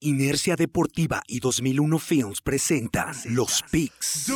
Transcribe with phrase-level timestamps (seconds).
[0.00, 4.26] Inercia Deportiva y 2001 Films presentan Los Picks.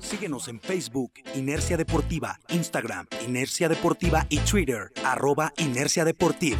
[0.00, 6.58] Síguenos en Facebook, Inercia Deportiva, Instagram, Inercia Deportiva y Twitter, arroba Inercia Deportiva.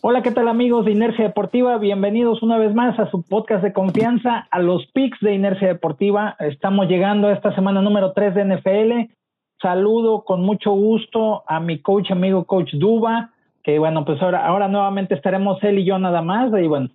[0.00, 1.76] Hola, ¿qué tal amigos de Inercia Deportiva?
[1.76, 6.36] Bienvenidos una vez más a su podcast de confianza, a los picks de Inercia Deportiva.
[6.38, 9.12] Estamos llegando a esta semana número 3 de NFL.
[9.60, 13.32] Saludo con mucho gusto a mi coach amigo, coach Duba,
[13.64, 16.52] que bueno, pues ahora, ahora nuevamente estaremos él y yo nada más.
[16.56, 16.90] Y bueno,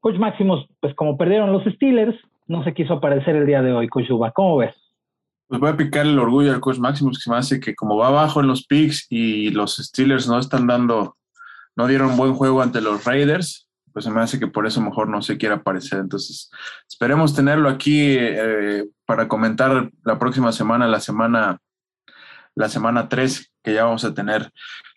[0.00, 2.16] coach Máximos, pues como perdieron los Steelers,
[2.48, 4.32] no se quiso aparecer el día de hoy, coach Duba.
[4.32, 4.74] ¿Cómo ves?
[5.46, 8.08] Pues voy a picar el orgullo al coach Máximos, que me hace que como va
[8.08, 11.14] abajo en los picks y los Steelers no están dando
[11.78, 15.08] no dieron buen juego ante los Raiders, pues se me hace que por eso mejor
[15.08, 16.00] no se quiere aparecer.
[16.00, 16.50] Entonces,
[16.90, 21.58] esperemos tenerlo aquí eh, para comentar la próxima semana, la semana,
[22.56, 24.50] la semana 3, que ya vamos a tener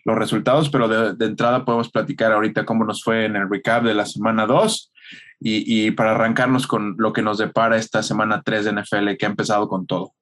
[0.06, 3.94] los resultados, pero de, entrada podemos platicar ahorita cómo nos fue en el recap de
[3.94, 4.92] la semana 2
[5.40, 9.28] y, y para arrancarnos con lo que nos depara esta semana 3 de NFL, que
[9.28, 10.16] ha empezado con todo.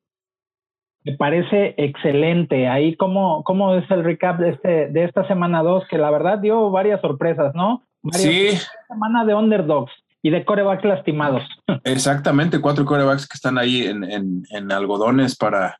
[1.06, 2.68] Me parece excelente.
[2.68, 5.86] Ahí, ¿cómo, cómo es el recap de, este, de esta semana 2?
[5.90, 7.84] Que la verdad dio varias sorpresas, ¿no?
[8.12, 8.50] sí.
[8.88, 9.92] Semana de underdogs
[10.22, 11.44] y de corebacks lastimados.
[11.84, 15.80] Exactamente, cuatro corebacks que están ahí en, en, en algodones para,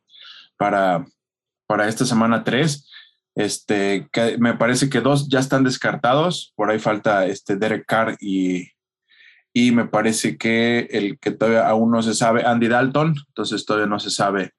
[0.56, 1.04] para,
[1.66, 2.86] para esta semana 3.
[3.36, 6.52] Este, que me parece que dos ya están descartados.
[6.56, 8.70] Por ahí falta este Derek Carr y,
[9.52, 13.14] y me parece que el que todavía aún no se sabe, Andy Dalton.
[13.28, 14.52] Entonces todavía no se sabe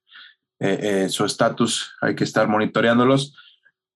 [0.63, 3.35] eh, eh, su estatus, hay que estar monitoreándolos.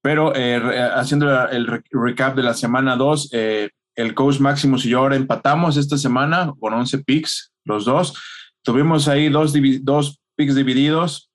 [0.01, 3.29] Pero eh, haciendo el recap de la semana 2,
[3.95, 8.19] el coach Maximus y yo ahora empatamos esta semana con 11 picks, los dos.
[8.63, 11.29] Tuvimos ahí dos, dos picks divididos.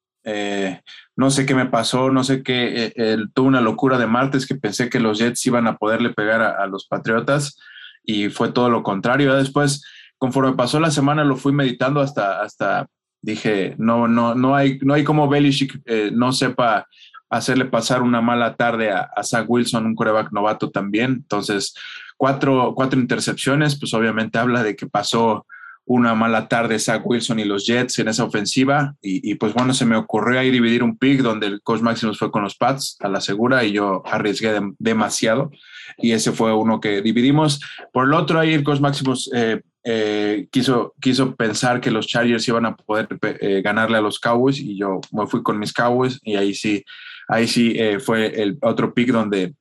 [1.17, 2.93] no sé qué me pasó, no sé qué.
[3.33, 6.63] tuve una locura de martes que pensé que los Jets iban a poderle pegar a,
[6.63, 7.57] a los Patriotas
[8.05, 9.35] y fue todo lo contrario.
[9.35, 9.85] Después,
[10.19, 12.89] conforme pasó la semana, lo fui meditando hasta, hasta
[13.23, 16.87] Dije, no, no, no hay, no hay como Belichick eh, no sepa
[17.29, 21.13] hacerle pasar una mala tarde a, Zach Wilson, un coreback novato también.
[21.13, 21.75] Entonces,
[22.17, 25.47] cuatro, cuatro intercepciones, pues obviamente habla de que pasó
[25.93, 28.95] una mala tarde Zach Wilson y los Jets en esa ofensiva.
[29.03, 32.31] Y, pues bueno, se me ocurrió ahí dividir un pick donde el coach Maximus fue
[32.31, 35.51] con los Pats a la segura y yo arriesgué demasiado.
[35.99, 37.61] Y ese fue uno que dividimos.
[37.93, 42.47] Por el otro, ahí el coach Maximus eh, eh, quiso, quiso pensar que los Chargers
[42.47, 43.09] iban a poder
[43.41, 46.85] eh, ganarle a los Cowboys y yo me fui con mis Cowboys y ahí sí,
[47.27, 49.55] ahí sí eh, fue el otro pick donde...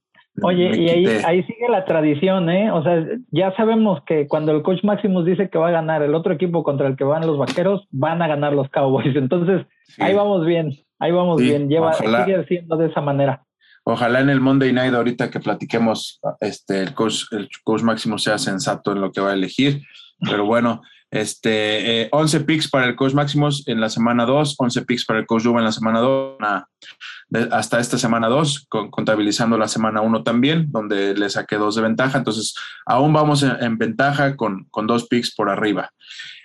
[0.44, 2.72] Oye, y ahí, ahí, sigue la tradición, ¿eh?
[2.72, 6.16] O sea, ya sabemos que cuando el coach Maximus dice que va a ganar el
[6.16, 9.16] otro equipo contra el que van los vaqueros, van a ganar los Cowboys.
[9.16, 9.66] Entonces,
[9.97, 11.69] ahí vamos bien, ahí vamos bien.
[11.69, 13.44] Lleva, sigue siendo de esa manera.
[13.83, 18.38] Ojalá en el Monday Night ahorita que platiquemos, este, el coach, el coach Maximus sea
[18.38, 19.81] sensato en lo que va a elegir.
[20.19, 24.81] Pero bueno, este, eh, 11 picks para el coach Máximos en la semana 2, 11
[24.83, 26.38] picks para el coach Juba en la semana 2,
[27.51, 32.17] hasta esta semana 2, contabilizando la semana 1 también, donde le saqué dos de ventaja.
[32.17, 35.91] Entonces, aún vamos en, ventaja con, con, dos picks por arriba.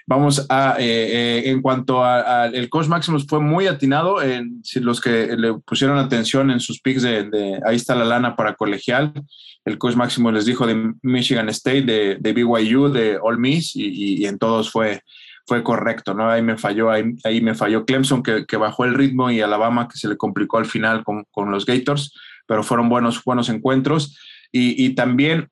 [0.07, 5.01] Vamos a, eh, eh, en cuanto al coach Maximus fue muy atinado, en, si los
[5.01, 9.15] que le pusieron atención en sus picks de, ahí está la lana para colegial,
[9.65, 14.39] el coach Maximus les dijo de Michigan State, de, BYU, de All Miss, y, en
[14.39, 15.01] todos fue,
[15.47, 16.31] fue correcto, ¿no?
[16.31, 19.89] Ahí me falló, ahí, ahí me falló Clemson, que, que, bajó el ritmo, y Alabama,
[19.89, 22.15] que se le complicó al final con, con los Gators,
[22.47, 24.19] pero fueron buenos, buenos encuentros.
[24.53, 25.49] Y, y también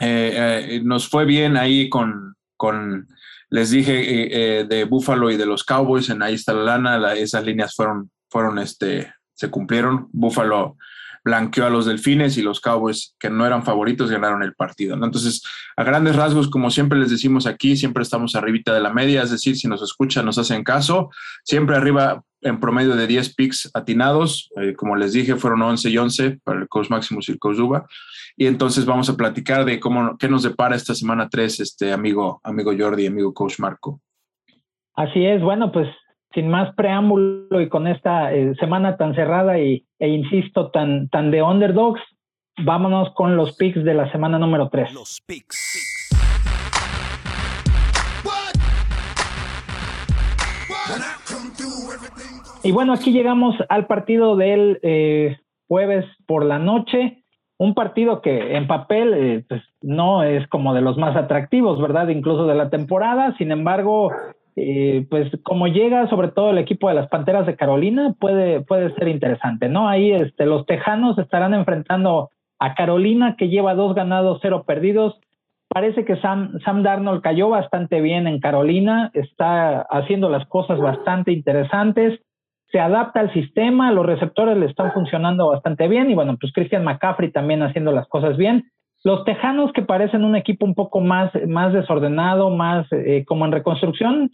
[0.00, 3.06] eh, nos fue bien ahí con, con
[3.48, 4.28] les dije eh,
[4.60, 8.10] eh, de Buffalo y de los Cowboys, en ahí está la lana, esas líneas fueron,
[8.28, 10.08] fueron, este, se cumplieron.
[10.12, 10.76] Buffalo
[11.26, 14.94] blanqueó a los Delfines y los Cowboys, que no eran favoritos, ganaron el partido.
[14.94, 15.42] Entonces,
[15.76, 19.32] a grandes rasgos, como siempre les decimos aquí, siempre estamos arribita de la media, es
[19.32, 21.10] decir, si nos escuchan, nos hacen caso,
[21.42, 25.98] siempre arriba en promedio de 10 picks atinados, eh, como les dije, fueron 11 y
[25.98, 27.86] 11 para el Coach Maximus y el Coach Duba.
[28.36, 32.40] Y entonces vamos a platicar de cómo, qué nos depara esta semana 3, este amigo,
[32.44, 34.00] amigo Jordi, amigo Coach Marco.
[34.94, 35.88] Así es, bueno, pues
[36.34, 41.30] sin más preámbulo y con esta eh, semana tan cerrada y, e insisto, tan, tan
[41.30, 42.00] de underdogs,
[42.64, 44.92] vámonos con los picks de la semana número 3.
[44.92, 45.96] Los picks.
[52.62, 55.36] Y bueno, aquí llegamos al partido del eh,
[55.68, 57.22] jueves por la noche.
[57.58, 62.08] Un partido que en papel eh, pues, no es como de los más atractivos, ¿verdad?
[62.08, 63.36] Incluso de la temporada.
[63.38, 64.10] Sin embargo,
[64.58, 68.94] eh, pues como llega sobre todo el equipo de las Panteras de Carolina, puede, puede
[68.94, 69.86] ser interesante, ¿no?
[69.86, 75.20] Ahí este, los Tejanos estarán enfrentando a Carolina, que lleva dos ganados, cero perdidos.
[75.68, 81.32] Parece que Sam, Sam Darnold cayó bastante bien en Carolina, está haciendo las cosas bastante
[81.32, 82.18] interesantes,
[82.72, 86.82] se adapta al sistema, los receptores le están funcionando bastante bien y bueno, pues Christian
[86.82, 88.70] McCaffrey también haciendo las cosas bien.
[89.06, 93.52] Los Tejanos que parecen un equipo un poco más, más desordenado, más eh, como en
[93.52, 94.32] reconstrucción,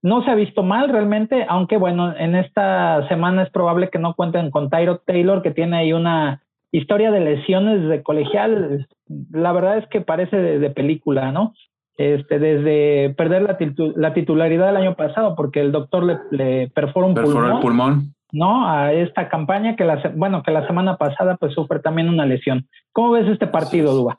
[0.00, 4.14] no se ha visto mal realmente, aunque bueno, en esta semana es probable que no
[4.14, 6.40] cuenten con Tyro Taylor, que tiene ahí una
[6.70, 8.86] historia de lesiones de colegial.
[9.32, 11.52] La verdad es que parece de, película, ¿no?
[11.96, 17.14] Este, desde perder la, titularidad el año pasado porque el doctor le, le perforó un
[17.14, 18.68] pulmón, el pulmón, ¿no?
[18.68, 22.66] A esta campaña que la, bueno, que la semana pasada pues sufre también una lesión.
[22.90, 24.18] ¿Cómo ves este partido, Duba?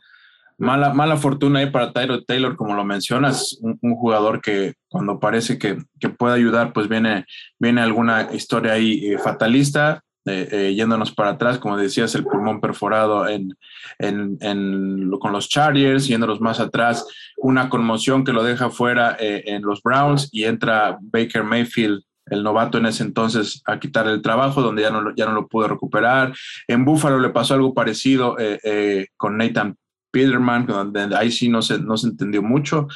[0.59, 5.57] Mala, mala fortuna ahí para Tyro Taylor, como lo mencionas, un, jugador que cuando parece
[5.57, 5.77] que,
[6.17, 7.25] puede ayudar, pues viene,
[7.59, 12.61] viene alguna historia ahí eh, fatalista, eh, eh, yéndonos para atrás, como decías, el pulmón
[12.61, 13.57] perforado en,
[15.19, 17.05] con los Chargers, yéndonos más atrás,
[17.37, 22.77] una conmoción que lo deja fuera en los Browns y entra Baker Mayfield el novato
[22.77, 26.33] en ese entonces a quitar el trabajo, donde ya no, ya no lo pudo recuperar.
[26.67, 28.37] En Buffalo le pasó algo parecido
[29.17, 29.75] con Nathan
[30.11, 32.87] Peterman, donde ahí sí no se, no se entendió mucho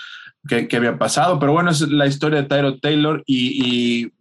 [0.47, 4.11] qué, había pasado, pero bueno, es la historia de Tyro Taylor y,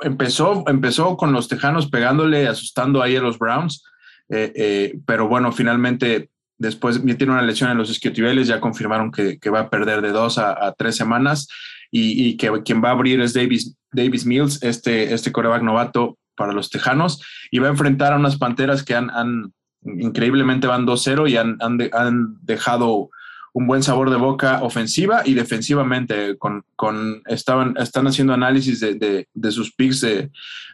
[0.00, 3.84] empezó, empezó con los Tejanos pegándole, asustando ahí a los Browns,
[4.28, 9.38] eh, eh, pero bueno, finalmente después tiene una lesión en los isquiotibiales, ya confirmaron que,
[9.50, 11.48] va a perder de dos a, tres semanas.
[11.92, 16.52] Y, que quien va a abrir es Davis, Davis Mills, este, este coreback novato para
[16.52, 19.52] los Tejanos, y va a enfrentar a unas Panteras que han, han
[19.82, 23.10] increíblemente van 2-0 y han, han, dejado
[23.52, 26.36] un buen sabor de boca ofensiva y defensivamente.
[26.38, 30.30] Con, con estaban, están haciendo análisis de, de, sus picks de,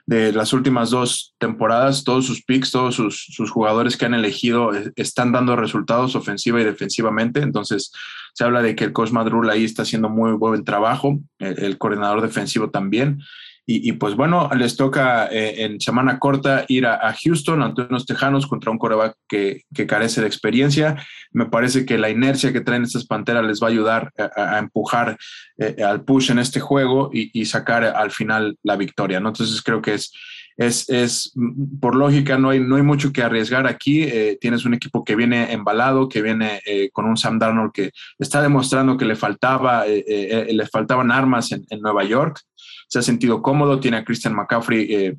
[0.07, 2.05] de, las últimas dos temporadas.
[2.05, 6.61] Todos sus picks, todos sus, sus, jugadores que han elegido eh, están dando resultados ofensiva
[6.61, 7.41] y defensivamente.
[7.41, 7.93] Entonces,
[8.37, 12.21] se habla de que el coach Madrul ahí está haciendo muy buen trabajo, el coordinador
[12.21, 13.23] defensivo también.
[13.69, 18.47] Y, pues bueno, les toca eh, en semana corta ir a, Houston ante unos tejanos
[18.47, 21.03] contra un coreback que, carece de experiencia.
[21.33, 25.17] Me parece que la inercia que traen estas panteras les va a ayudar a, empujar
[25.59, 29.19] eh, al push en este juego y, sacar al final la victoria.
[29.19, 29.31] ¿no?
[29.31, 30.13] Entonces creo que es,
[30.57, 31.33] es, es,
[31.81, 34.03] por lógica, no hay, no hay mucho que arriesgar aquí.
[34.03, 36.61] Eh, tienes un equipo que viene embalado, que viene
[36.93, 41.81] con un Sam Darnold que está demostrando que le, faltaba, le faltaban armas en, en
[41.81, 42.43] Nueva York
[42.89, 45.17] se ha sentido cómodo, tiene a Christian McCaffrey eh,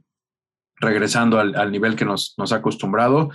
[0.78, 3.30] regresando al, nivel que nos, nos ha acostumbrado.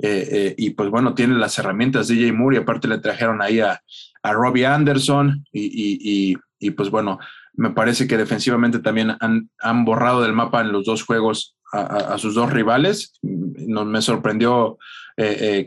[0.00, 3.60] Eh, eh, y pues bueno, tiene las herramientas Jay Moore y aparte le trajeron ahí
[3.60, 3.80] a,
[4.22, 7.18] a Robbie Anderson y, y, pues bueno,
[7.58, 12.16] me parece que defensivamente también han, han borrado del mapa en los dos juegos a,
[12.16, 13.18] sus dos rivales.
[13.22, 14.78] Nos, me sorprendió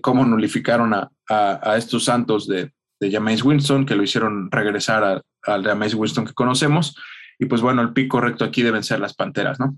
[0.01, 5.63] cómo nulificaron a, a, estos Santos de, de Jameis Winston, que lo hicieron regresar al
[5.63, 6.95] Jameis Winston que conocemos.
[7.37, 9.75] Y pues bueno, el pick correcto aquí deben ser las Panteras, ¿no?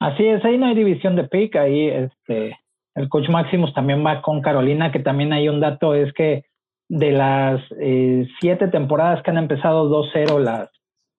[0.00, 2.58] Así es, ahí no hay división de pick, ahí este,
[2.94, 6.44] el coach Maximus también va con Carolina, que también hay un dato, es que
[6.88, 10.68] de las eh, siete temporadas que han empezado 2-0 las,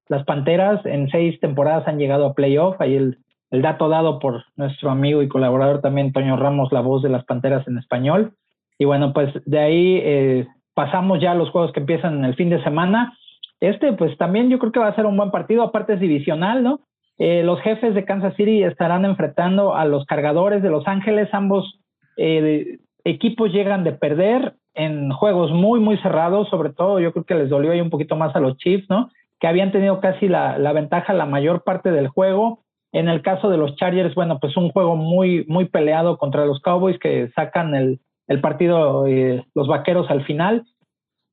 [0.08, 3.18] las Panteras, en seis temporadas han llegado a playoff, ahí el,
[3.52, 7.26] el dato dado por nuestro amigo y colaborador también, Toño Ramos, la voz de las
[7.26, 8.34] Panteras en español.
[8.78, 12.36] Y bueno, pues de ahí eh, pasamos ya a los juegos que empiezan en el
[12.36, 13.18] fin de semana.
[13.62, 16.64] Este, pues también yo creo que va a ser un buen partido, aparte es divisional,
[16.64, 16.82] ¿no?
[17.18, 21.30] Eh, los jefes de Kansas City estarán enfrentando a los cargadores de Los Ángeles.
[21.32, 21.80] Ambos
[22.18, 26.50] eh, equipos llegan de perder en juegos muy, muy cerrados.
[26.50, 29.10] Sobre todo, yo creo que les dolió ahí un poquito más a los Chiefs, ¿no?
[29.46, 32.64] Habían tenido casi la, ventaja la mayor parte del juego.
[32.92, 36.62] En el caso de los Chargers, bueno, pues un juego muy, muy peleado contra los
[36.62, 38.00] Cowboys que sacan el,
[38.42, 40.66] partido, eh, los vaqueros al final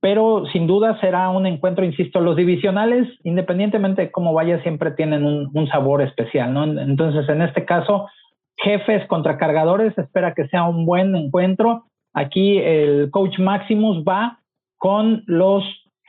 [0.02, 5.24] pero sin duda será un encuentro, insisto, los divisionales, independientemente de cómo vaya, siempre tienen
[5.24, 6.64] un, sabor especial, ¿no?
[6.64, 8.08] Entonces, en este caso,
[8.56, 11.84] jefes contra cargadores, espera que sea un buen encuentro.
[12.14, 14.40] Aquí el coach Maximus va
[14.76, 15.62] con los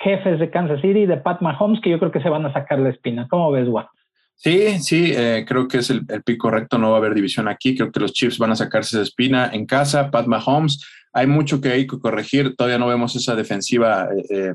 [0.03, 2.79] jefes de Kansas City, de Pat Mahomes, que yo creo que se van a sacar
[2.79, 3.27] la espina.
[3.29, 3.87] ¿Cómo ves, Juan?
[4.35, 7.47] Sí, sí, eh, creo que es el, el pick correcto, no va a haber división
[7.47, 11.27] aquí, creo que los Chiefs van a sacarse esa espina en casa, Pat Mahomes hay
[11.27, 12.55] mucho que hay que corregir.
[12.55, 14.53] Todavía no vemos esa defensiva eh, eh,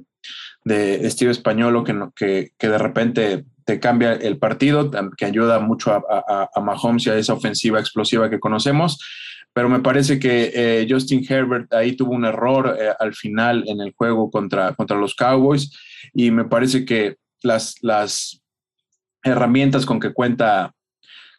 [0.65, 6.61] de estilo español que, que, de repente te cambia el partido, que ayuda mucho a,
[6.61, 8.99] Mahomes y a esa ofensiva explosiva que conocemos.
[9.53, 13.93] Pero me parece que eh, Justin Herbert ahí tuvo un error al final en el
[13.93, 15.71] juego contra, contra los Cowboys
[16.15, 18.43] y me parece que las, las
[19.23, 20.73] herramientas con que cuenta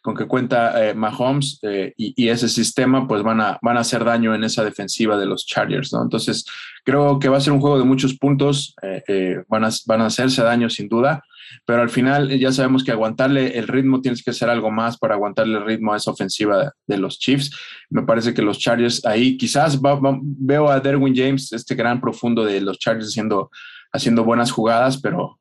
[0.02, 4.04] con que cuenta eh, Mahomes eh, y, ese sistema, pues van a, van a hacer
[4.04, 6.02] daño en esa defensiva de los Chargers, ¿no?
[6.02, 6.46] Entonces,
[6.84, 10.06] creo que va a ser un juego de muchos puntos, eh, van, a, van a
[10.06, 11.22] hacerse daño sin duda,
[11.64, 15.14] pero al final ya sabemos que aguantarle el ritmo tienes que hacer algo más para
[15.14, 17.50] aguantarle el ritmo a esa ofensiva de los Chiefs.
[17.88, 19.78] Me parece que los Chargers ahí, quizás
[20.12, 23.50] veo a Derwin James, este gran profundo de los Chargers haciendo,
[23.92, 25.40] haciendo buenas jugadas, pero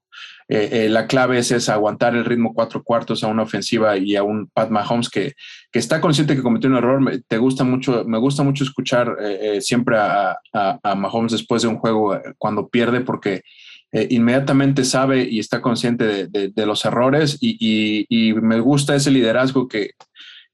[0.52, 4.16] eh, eh, la clave es, es, aguantar el ritmo cuatro cuartos a una ofensiva y
[4.16, 5.34] a un Pat Mahomes que,
[5.72, 7.00] que está consciente que cometió un error.
[7.00, 11.68] Me, te gusta mucho, me gusta mucho escuchar eh, siempre a, a, Mahomes después de
[11.68, 13.44] un juego cuando pierde porque
[13.92, 18.06] inmediatamente sabe y está consciente de, los errores y,
[18.42, 19.92] me gusta ese liderazgo que,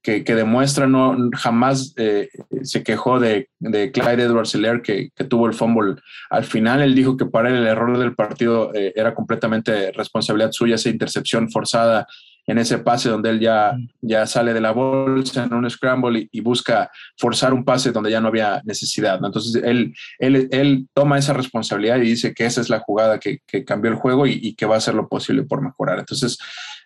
[0.02, 2.30] que, demuestra, no jamás eh,
[2.62, 5.96] se quejó de, de Clyde Edwards que, que, tuvo el fumble
[6.30, 6.82] al final.
[6.82, 10.90] Él dijo que para él el error del partido eh, era completamente responsabilidad suya, esa
[10.90, 12.06] intercepción forzada
[12.48, 16.42] en ese pase donde él ya, ya sale de la bolsa en un scramble y,
[16.42, 19.20] busca forzar un pase donde ya no había necesidad.
[19.24, 23.40] Entonces él, él, él, toma esa responsabilidad y dice que esa es la jugada que,
[23.48, 25.98] que cambió el juego y, y, que va a hacer lo posible por mejorar.
[25.98, 26.38] Entonces,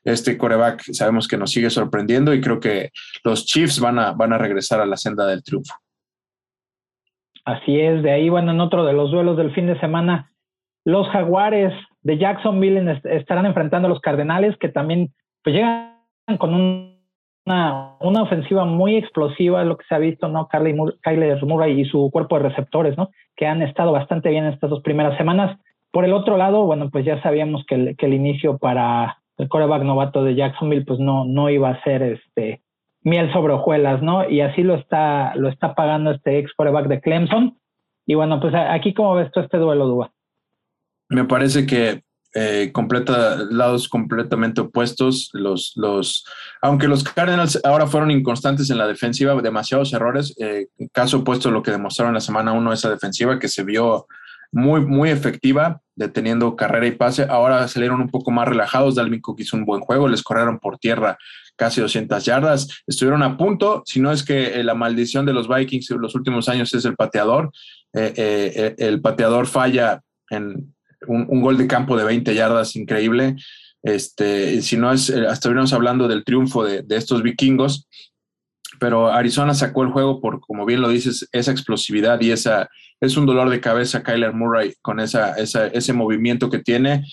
[0.06, 2.92] este coreback sabemos que nos sigue sorprendiendo y creo que
[3.24, 5.76] los Chiefs van a, van a regresar a la senda del triunfo.
[7.46, 10.32] Así es, de ahí, bueno, en otro de los duelos del fin de semana,
[10.86, 15.14] los Jaguares de Jacksonville estarán enfrentando a los Cardenales, que también
[15.44, 15.96] pues llegan
[16.38, 20.48] con una, una, ofensiva muy explosiva, lo que se ha visto, ¿no?
[20.48, 23.10] Carly Kyler Murray y su cuerpo de receptores, ¿no?
[23.36, 25.60] Que han estado bastante bien estas dos primeras semanas.
[25.92, 29.84] Por el otro lado, bueno, pues ya sabíamos que el, el inicio para el coreback
[29.84, 32.62] novato de Jacksonville, pues no, no iba a ser este
[33.02, 34.30] miel sobre hojuelas, ¿no?
[34.30, 37.58] Y así lo está, lo está pagando este ex coreback de Clemson.
[38.06, 40.12] Y bueno, pues aquí, ¿cómo ves tú este duelo, Duba?
[41.10, 42.04] Me parece que
[42.36, 45.30] eh, completa, lados completamente opuestos.
[45.34, 46.26] Los, los,
[46.62, 50.36] aunque los Cardinals ahora fueron inconstantes en la defensiva, demasiados errores.
[50.40, 54.06] Eh, caso opuesto a lo que demostraron la semana uno, esa defensiva que se vio
[54.52, 57.26] muy, muy efectiva, deteniendo carrera y pase.
[57.28, 58.96] Ahora salieron un poco más relajados.
[58.96, 61.18] Dalvin Cook hizo un buen juego, les corrieron por tierra
[61.56, 62.84] casi 200 yardas.
[62.86, 66.14] Estuvieron a punto, si no es que eh, la maldición de los Vikings en los
[66.14, 67.52] últimos años es el pateador.
[67.92, 70.74] el pateador falla en,
[71.08, 73.36] un, gol de campo de 20 yardas increíble.
[73.84, 77.88] Este, si no es, eh, hasta estuvimos hablando del triunfo de, estos vikingos,
[78.80, 83.18] pero Arizona sacó el juego por, como bien lo dices, esa explosividad y esa, es
[83.18, 87.06] un dolor de cabeza Kyler Murray con esa, ese movimiento que tiene.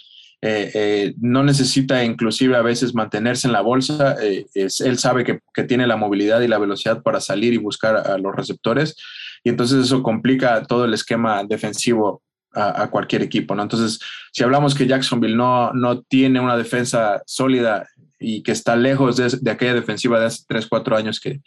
[0.43, 4.17] Eh, eh, no necesita inclusive a veces mantenerse en la bolsa,
[4.55, 7.97] es, él sabe que, que, tiene la movilidad y la velocidad para salir y buscar
[7.97, 8.97] a los receptores
[9.43, 12.23] y entonces eso complica todo el esquema defensivo
[12.57, 13.63] a, cualquier equipo, ¿no?
[13.63, 14.01] Entonces,
[14.33, 17.87] si hablamos que Jacksonville no, no tiene una defensa sólida
[18.19, 21.43] y que está lejos de, aquella defensiva de hace 3, 4 años que,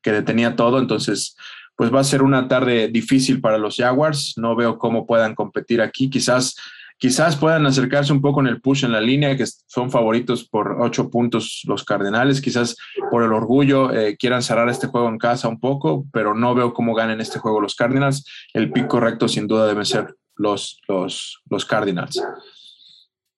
[0.00, 1.36] que detenía todo, entonces,
[1.74, 4.34] pues va a ser una tarde difícil para los Jaguars.
[4.36, 6.08] No veo cómo puedan competir aquí.
[6.08, 6.54] Quizás,
[6.96, 10.76] quizás puedan acercarse un poco en el push en la línea, que son favoritos por
[10.80, 12.40] ocho puntos los Cardenales.
[12.40, 12.76] Quizás
[13.10, 16.72] por el orgullo eh, quieran cerrar este juego en casa un poco, pero no veo
[16.72, 18.24] cómo ganen este juego los Cardinals.
[18.52, 22.22] El pick correcto sin duda debe ser los, los, los Cardinals.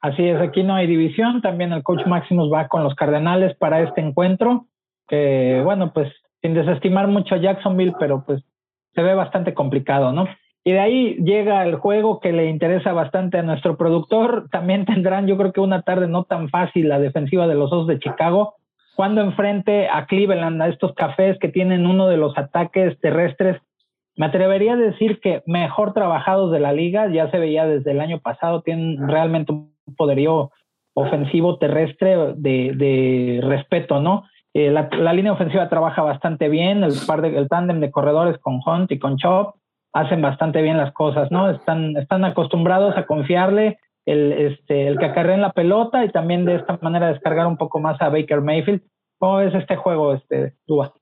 [0.01, 1.41] Así es, aquí no hay división.
[1.41, 4.67] También el coach Maximus va con los Cardenales para este encuentro.
[5.07, 8.43] Que bueno, pues sin desestimar mucho a Jacksonville, pero pues
[8.95, 10.27] se ve bastante complicado, ¿no?
[10.63, 14.49] Y de ahí llega el juego que le interesa bastante a nuestro productor.
[14.51, 17.87] También tendrán, yo creo que una tarde no tan fácil la defensiva de los Osos
[17.87, 18.55] de Chicago,
[18.95, 23.61] cuando enfrente a Cleveland, a estos cafés que tienen uno de los ataques terrestres
[24.17, 28.01] me atrevería a decir que mejor trabajados de la liga, ya se veía desde el
[28.01, 30.51] año pasado, tienen realmente un poderío
[30.95, 34.25] ofensivo terrestre de, respeto, ¿no?
[34.55, 38.61] Eh, la, línea ofensiva trabaja bastante bien, el par de, el tándem de corredores con
[38.65, 39.57] Hunt y con Chop
[39.93, 41.51] hacen bastante bien las cosas, ¿no?
[41.51, 46.57] Están, están acostumbrados a confiarle el, este, el que acarreen la pelota y también de
[46.57, 48.83] esta manera descargar un poco más a Baker Mayfield.
[49.19, 50.93] ¿Cómo es este juego, este, Dua?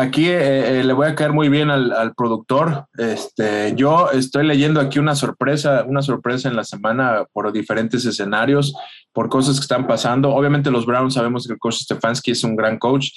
[0.00, 2.86] Aquí eh, eh, le voy a caer muy bien al, productor.
[2.96, 8.76] Este, yo estoy leyendo aquí una sorpresa, una sorpresa en la semana por diferentes escenarios,
[9.12, 10.32] por cosas que están pasando.
[10.32, 13.08] Obviamente los Browns sabemos que el coach Stefanski es un gran coach,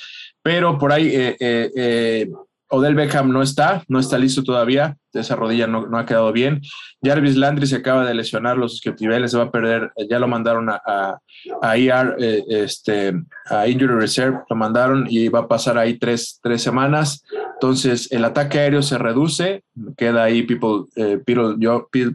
[0.41, 2.27] pero por ahí eh,
[2.71, 6.61] Odell Beckham no está, no está listo todavía, esa rodilla no, ha quedado bien.
[7.03, 10.69] Jarvis Landry se acaba de lesionar los isquiotibiales, se va a perder, ya lo mandaron
[10.69, 11.19] a, a,
[11.61, 13.13] a ER, eh, este,
[13.49, 17.23] a Injury Reserve, lo mandaron y va a pasar ahí tres, tres semanas.
[17.53, 19.63] Entonces el ataque aéreo se reduce,
[19.97, 21.57] queda ahí People, eh, People,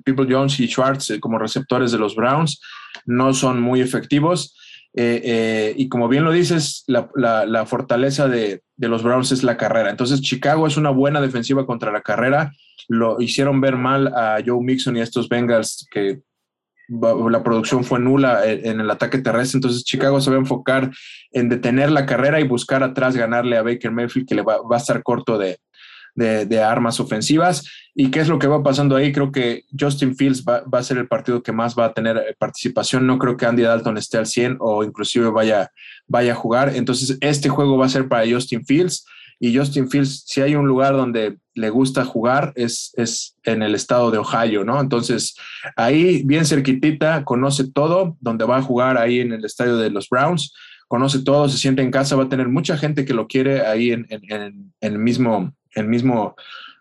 [0.04, 2.60] People, Jones y Schwartz eh, como receptores de los Browns.
[3.04, 4.56] no son muy efectivos.
[4.98, 9.90] Eh, eh, y como bien lo dices, la, fortaleza de, los Browns es la carrera.
[9.90, 12.52] Entonces, Chicago es una buena defensiva contra la carrera.
[12.88, 16.20] Lo hicieron ver mal a Joe Mixon y a estos Bengals que
[16.88, 20.92] la producción fue nula en el ataque terrestre, entonces Chicago se va a enfocar
[21.32, 24.76] en detener la carrera y buscar atrás ganarle a Baker Mayfield, que le va, va
[24.76, 25.58] a estar corto de,
[26.16, 27.68] de, armas ofensivas.
[27.94, 29.12] ¿Y qué es lo que va pasando ahí?
[29.12, 32.34] Creo que Justin Fields va, a ser el partido que más va a tener eh,
[32.38, 33.06] participación.
[33.06, 35.70] No creo que Andy Dalton esté al 100 o inclusive vaya,
[36.06, 36.72] vaya a jugar.
[36.74, 39.06] Entonces, este juego va a ser para Justin Fields.
[39.38, 43.74] Y Justin Fields, si hay un lugar donde le gusta jugar, es, es en el
[43.74, 44.80] estado de Ohio, ¿no?
[44.80, 45.36] Entonces,
[45.76, 50.08] ahí bien cerquitita, conoce todo, donde va a jugar ahí en el estadio de los
[50.08, 50.52] Browns
[50.88, 53.90] conoce todo, se siente en casa, va a tener mucha gente que lo quiere ahí
[53.90, 56.34] en, en el mismo el mismo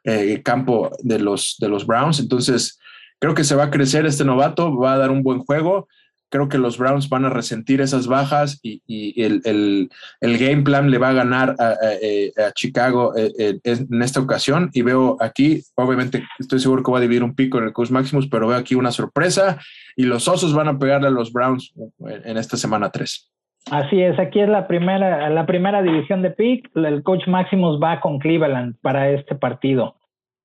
[0.03, 2.19] eh, campo de los, de los Browns.
[2.19, 2.79] Entonces,
[3.19, 5.87] creo que se va a crecer este novato, va a dar un buen juego.
[6.29, 8.81] Creo que los Browns van a resentir esas bajas y,
[9.21, 9.89] el,
[10.21, 14.69] game plan le va a ganar a, Chicago eh, en esta ocasión.
[14.73, 17.91] Y veo aquí, obviamente, estoy seguro que va a dividir un pico en el coach
[17.91, 19.59] Maximus, pero veo aquí una sorpresa
[19.95, 23.31] y los Osos van a pegarle a los Browns en esta semana 3.
[23.71, 26.69] Así es, aquí es la primera, la primera división de pick.
[26.75, 29.95] El coach Maximus va con Cleveland para este partido,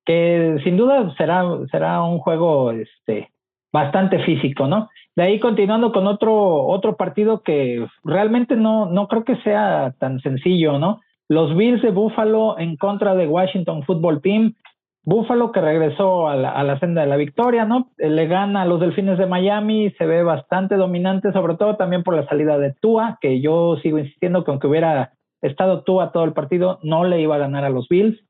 [0.05, 3.29] que sin duda será, será un juego este,
[3.71, 4.89] bastante físico, ¿no?
[5.15, 10.19] De ahí continuando con otro, otro partido que realmente no, no creo que sea tan
[10.21, 11.01] sencillo, ¿no?
[11.27, 14.55] Los Bills de Buffalo en contra de Washington Football Team.
[15.03, 17.89] Buffalo que regresó a la, senda de la victoria, ¿no?
[17.97, 22.15] Le gana a los Delfines de Miami, se ve bastante dominante, sobre todo también por
[22.15, 26.33] la salida de Tua, que yo sigo insistiendo que aunque hubiera estado Tua todo el
[26.33, 28.23] partido, no le iba a ganar a los Bills.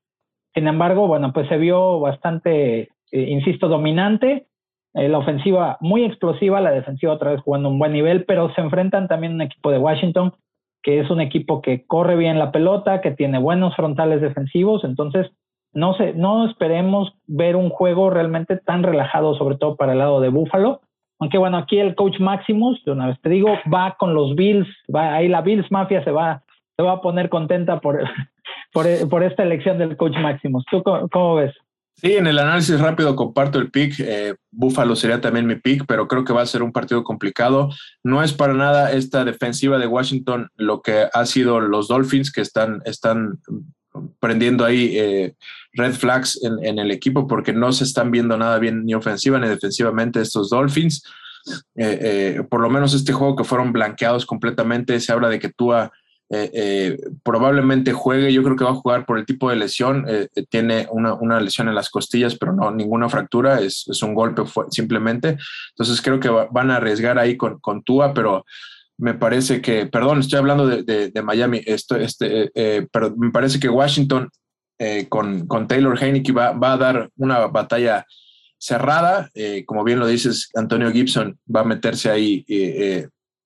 [0.53, 4.47] Sin embargo, bueno, pues se vio bastante, eh, insisto, dominante.
[4.93, 8.61] Eh, la ofensiva muy explosiva, la defensiva otra vez jugando un buen nivel, pero se
[8.61, 10.33] enfrentan también un equipo de Washington,
[10.83, 15.31] que es un equipo que corre bien la pelota, que tiene buenos frontales defensivos, entonces
[15.73, 20.19] no sé, no esperemos ver un juego realmente tan relajado, sobre todo para el lado
[20.19, 20.81] de Buffalo.
[21.19, 24.67] Aunque bueno, aquí el coach Maximus, de una vez te digo, va con los Bills,
[24.93, 26.43] va ahí la Bills Mafia se va,
[26.75, 27.99] se va a poner contenta por,
[28.73, 30.65] por, esta elección del coach Maximus.
[30.69, 31.53] ¿Tú cómo, ves?
[31.95, 33.99] Sí, en el análisis rápido comparto el pick.
[33.99, 37.69] Eh, Buffalo sería también mi pick, pero creo que va a ser un partido complicado.
[38.03, 42.41] No es para nada esta defensiva de Washington lo que ha sido los Dolphins, que
[42.41, 43.39] están, están
[44.19, 45.35] prendiendo ahí eh,
[45.73, 49.47] red flags en, el equipo porque no se están viendo nada bien ni ofensiva ni
[49.47, 51.03] defensivamente estos Dolphins.
[51.75, 55.49] Eh, eh, por lo menos este juego que fueron blanqueados completamente, se habla de que
[55.49, 55.91] Tua
[57.23, 60.05] probablemente juegue, yo creo que va a jugar por el tipo de lesión,
[60.49, 65.37] tiene una, lesión en las costillas, pero no ninguna fractura, es, un golpe simplemente.
[65.71, 68.45] Entonces creo que van a arriesgar ahí con, con Tua, pero
[68.97, 73.59] me parece que, perdón, estoy hablando de, Miami, esto, este, eh, eh, pero me parece
[73.59, 74.29] que Washington
[74.79, 78.05] eh, con, con, Taylor Heineke va, va, a dar una batalla
[78.57, 79.29] cerrada.
[79.65, 82.45] como bien lo dices, Antonio Gibson va a meterse ahí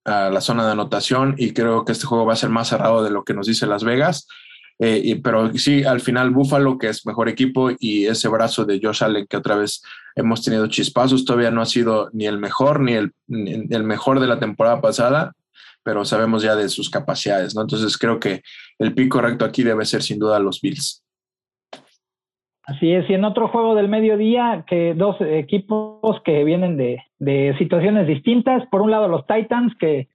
[0.04, 3.02] a la zona de anotación y creo que este juego va a ser más cerrado
[3.02, 4.26] de lo que nos dice Las Vegas.
[4.78, 9.26] Pero sí, al final Buffalo, que es mejor equipo, y ese brazo de Josh Allen,
[9.26, 9.82] que otra vez
[10.14, 14.26] hemos tenido chispazos, todavía no ha sido ni el mejor ni el, el mejor de
[14.26, 15.32] la temporada pasada,
[15.82, 17.62] pero sabemos ya de sus capacidades, ¿no?
[17.62, 18.42] Entonces creo que
[18.78, 21.02] el pick correcto aquí debe ser sin duda los Bills.
[22.64, 27.54] Así es, y en otro juego del mediodía, que dos equipos que vienen de, de
[27.58, 28.66] situaciones distintas.
[28.72, 30.08] Por un lado, los Titans, que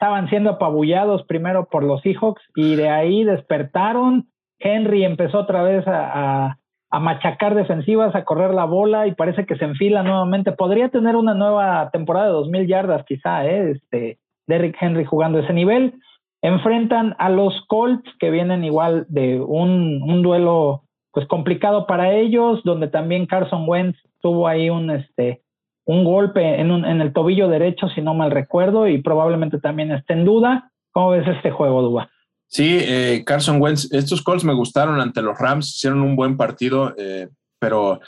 [0.00, 4.28] estaban siendo apabullados primero por los Seahawks y de ahí despertaron.
[4.58, 6.56] Henry empezó otra vez a,
[6.90, 10.52] a, machacar defensivas, a correr la bola y parece que se enfila nuevamente.
[10.52, 13.72] Podría tener una nueva temporada de 2.000 yardas quizá, ¿eh?
[13.72, 15.92] Este, Derrick Henry jugando ese nivel.
[16.40, 22.88] Enfrentan a los Colts, que vienen igual de un, duelo pues complicado para ellos, donde
[22.88, 25.42] también Carson Wentz tuvo ahí un, este,
[25.90, 30.24] un golpe en, el tobillo derecho, si no mal recuerdo, y probablemente también esté en
[30.24, 30.70] duda.
[30.92, 32.08] ¿Cómo ves este juego, Duba?
[32.46, 36.94] Sí, eh, Carson Wentz, estos Colts me gustaron ante los Rams, hicieron un buen partido,
[36.96, 38.00] eh, pero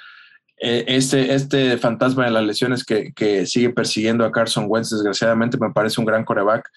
[0.61, 5.73] eh, este, este fantasma de las lesiones que, sigue persiguiendo a Carson Wentz, desgraciadamente, me
[5.73, 6.69] parece un gran coreback.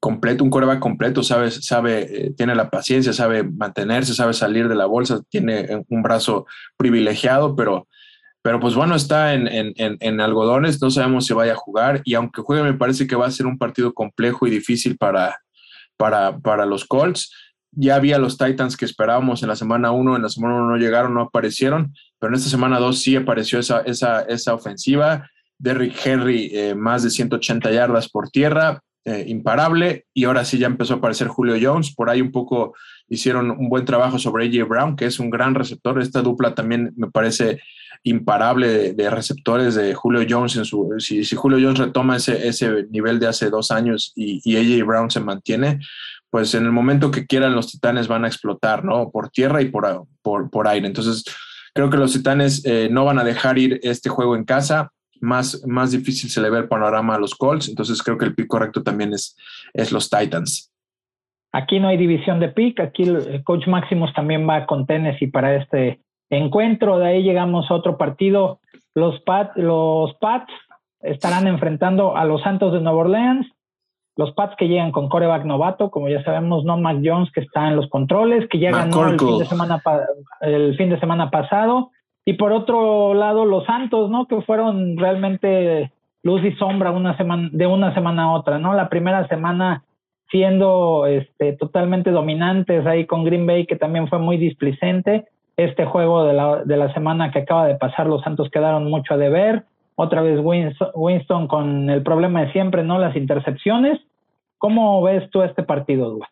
[0.00, 4.86] Completo, un coreback completo, sabe, sabe tiene la paciencia, sabe mantenerse, sabe salir de la
[4.86, 7.86] bolsa, tiene un brazo privilegiado, pero,
[8.42, 12.14] pero pues bueno, está en, en, en, algodones, no sabemos si vaya a jugar y
[12.14, 15.38] aunque juegue me parece que va a ser un partido complejo y difícil para,
[15.96, 17.30] para, para los Colts
[17.72, 20.76] ya había los Titans que esperábamos en la semana 1, en la semana 1 no
[20.76, 25.28] llegaron, no aparecieron, pero en esta semana 2 sí apareció esa, esa, esa ofensiva.
[25.58, 30.06] Derrick Henry, eh, más de 180 yardas por tierra, eh, imparable.
[30.14, 31.94] Y ahora sí ya empezó a aparecer Julio Jones.
[31.94, 32.74] Por ahí un poco
[33.08, 36.00] hicieron un buen trabajo sobre AJ Brown, que es un gran receptor.
[36.00, 37.60] Esta dupla también me parece
[38.02, 40.56] imparable de, receptores de Julio Jones.
[40.56, 44.56] En su, si, Julio Jones retoma ese, ese nivel de hace dos años y, y
[44.56, 45.80] AJ Brown se mantiene,
[46.30, 49.10] pues en el momento que quieran los titanes van a explotar, ¿no?
[49.10, 50.86] Por tierra y por, por, aire.
[50.86, 51.24] Entonces,
[51.74, 54.90] creo que los titanes eh, no van a dejar ir este juego en casa.
[55.20, 57.68] Más, más difícil se le ve el panorama a los Colts.
[57.68, 59.36] Entonces, creo que el pick correcto también es,
[59.74, 60.72] es los Titans.
[61.52, 62.78] Aquí no hay división de pick.
[62.80, 66.98] Aquí el coach Máximos también va con Tennessee para este encuentro.
[66.98, 68.60] De ahí llegamos a otro partido.
[68.94, 70.52] Los, Pat, los Pats
[71.00, 73.46] estarán enfrentando a los Santos de Nueva Orleans
[74.20, 77.68] los Pats que llegan con coreback novato, como ya sabemos, no Mac Jones que está
[77.68, 79.82] en los controles, que ya ganó el fin, de semana
[80.42, 81.90] el fin de semana pasado.
[82.26, 84.26] Y por otro lado, los Santos, ¿no?
[84.26, 85.90] Que fueron realmente
[86.22, 88.74] luz y sombra una semana, de una semana a otra, ¿no?
[88.74, 89.84] La primera semana
[90.30, 95.28] siendo este, totalmente dominantes ahí con Green Bay, que también fue muy displicente.
[95.60, 99.12] Este juego de la, de la semana que acaba de pasar, los Santos quedaron mucho
[99.12, 99.66] a deber.
[99.94, 102.98] Otra vez Winston, con el problema de siempre, ¿no?
[102.98, 104.00] Las intercepciones.
[104.56, 106.30] ¿Cómo ves tú este partido, Dua?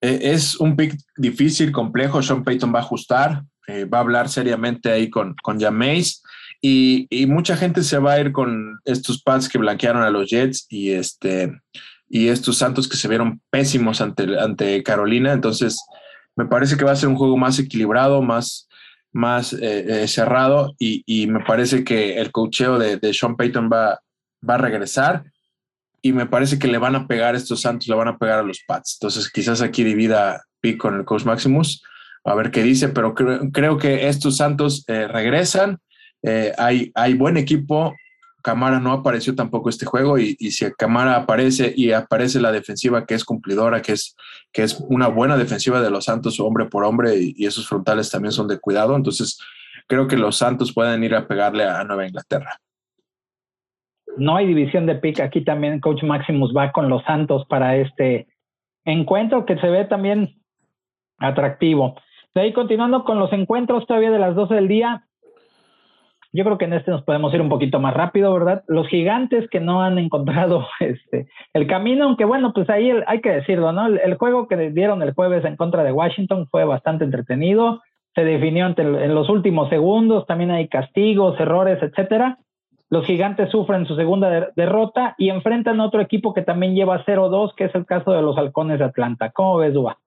[0.00, 2.20] Eh, es un pick difícil, complejo.
[2.20, 6.24] Sean Payton va a ajustar, eh, va a hablar seriamente ahí con, con Jameis.
[6.60, 10.66] Y, mucha gente se va a ir con estos pads que blanquearon a los Jets
[10.68, 11.52] y, este,
[12.08, 15.32] y estos Santos que se vieron pésimos ante, ante Carolina.
[15.32, 15.78] Entonces,
[16.38, 18.68] me parece que va a ser un juego más equilibrado, más,
[19.12, 24.00] más eh, cerrado y, me parece que el cocheo de, de Sean Payton va,
[24.48, 25.24] va a regresar
[26.00, 28.42] y me parece que le van a pegar estos Santos, le van a pegar a
[28.42, 28.98] los Pats.
[29.00, 31.82] Entonces, quizás aquí divida Pick con el Coach Maximus,
[32.24, 35.78] a ver qué dice, pero creo, que estos Santos eh, regresan.
[36.22, 37.94] Eh, hay, hay buen equipo.
[38.42, 43.14] Camara no apareció tampoco este juego y, si Camara aparece y aparece la defensiva que
[43.14, 44.16] es cumplidora, que es,
[44.52, 48.32] que es una buena defensiva de los Santos hombre por hombre y, esos frontales también
[48.32, 49.38] son de cuidado, entonces
[49.86, 52.60] creo que los Santos pueden ir a pegarle a Nueva Inglaterra
[54.18, 55.20] no hay división de pick.
[55.20, 58.26] Aquí también Coach Maximus va con los Santos para este
[58.84, 60.40] encuentro que se ve también
[61.18, 61.96] atractivo.
[62.34, 65.07] De ahí continuando con los encuentros todavía de las 12 del día.
[66.38, 68.62] Yo creo que en este nos podemos ir un poquito más rápido, ¿verdad?
[68.68, 73.32] Los gigantes que no han encontrado este, el camino, aunque bueno, pues ahí hay que
[73.32, 73.88] decirlo, ¿no?
[73.88, 77.82] El, juego que dieron el jueves en contra de Washington fue bastante entretenido,
[78.14, 82.38] se definió en los últimos segundos, también hay castigos, errores, etcétera.
[82.88, 87.52] Los gigantes sufren su segunda derrota y enfrentan a otro equipo que también lleva 0-2,
[87.56, 89.32] que es el caso de los halcones de Atlanta.
[89.32, 89.98] ¿Cómo ves, Duba?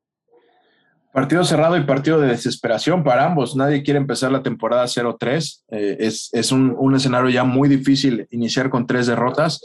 [1.14, 3.56] Partido cerrado y partido de desesperación para ambos.
[3.56, 5.64] Nadie quiere empezar la temporada 0-3.
[5.72, 9.62] Eh, es, un, un, escenario ya muy difícil iniciar con tres derrotas.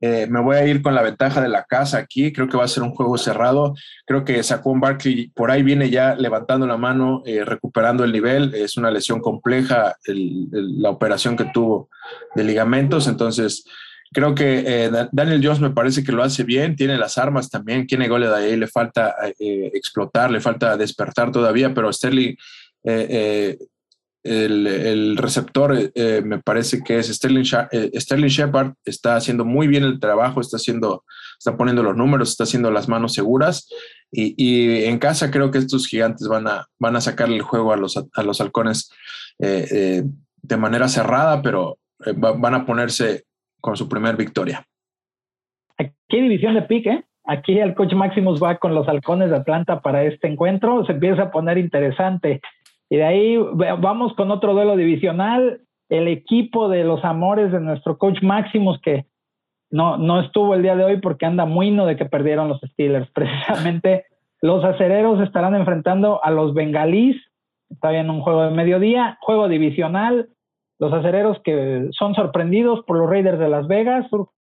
[0.00, 2.32] Eh, me voy a ir con la ventaja de la casa aquí.
[2.32, 3.74] Creo que va a ser un juego cerrado.
[4.06, 8.54] Creo que Saquon Barkley por ahí viene ya levantando la mano, eh, recuperando el nivel.
[8.54, 11.88] Es una lesión compleja la operación que tuvo
[12.34, 13.08] de ligamentos.
[13.08, 13.64] Entonces,
[14.12, 16.76] creo que eh, Daniel Jones me parece que lo hace bien.
[16.76, 17.86] Tiene las armas también.
[17.86, 18.56] Tiene goles de ahí.
[18.56, 22.36] Le falta explotar, le falta despertar todavía, pero Sterling
[24.28, 29.84] el, receptor eh, me parece que es Sterling, eh, Sterling, Shepard, está haciendo muy bien
[29.84, 31.04] el trabajo, está haciendo,
[31.38, 33.68] está poniendo los números, está haciendo las manos seguras
[34.10, 37.76] y, en casa creo que estos gigantes van a, van a sacarle el juego a
[37.76, 38.90] los, a los halcones
[39.38, 40.02] eh,
[40.42, 41.78] de manera cerrada, pero
[42.16, 43.24] van a ponerse
[43.60, 44.64] con su primer victoria.
[45.76, 50.02] Aquí división de pique, Aquí el coach Maximus va con los halcones de Atlanta para
[50.02, 50.86] este encuentro.
[50.86, 52.40] Se empieza a poner interesante.
[52.88, 57.98] Y de ahí vamos con otro duelo divisional, el equipo de los amores de nuestro
[57.98, 59.04] coach Maximus, que
[59.70, 62.62] no, no estuvo el día de hoy porque anda muy no de que perdieron los
[62.62, 63.10] Steelers.
[63.14, 64.06] Precisamente
[64.40, 67.16] los acereros estarán enfrentando a los bengalís,
[67.68, 70.30] está bien un juego de mediodía, juego divisional,
[70.78, 74.06] los acereros que son sorprendidos por los Raiders de Las Vegas,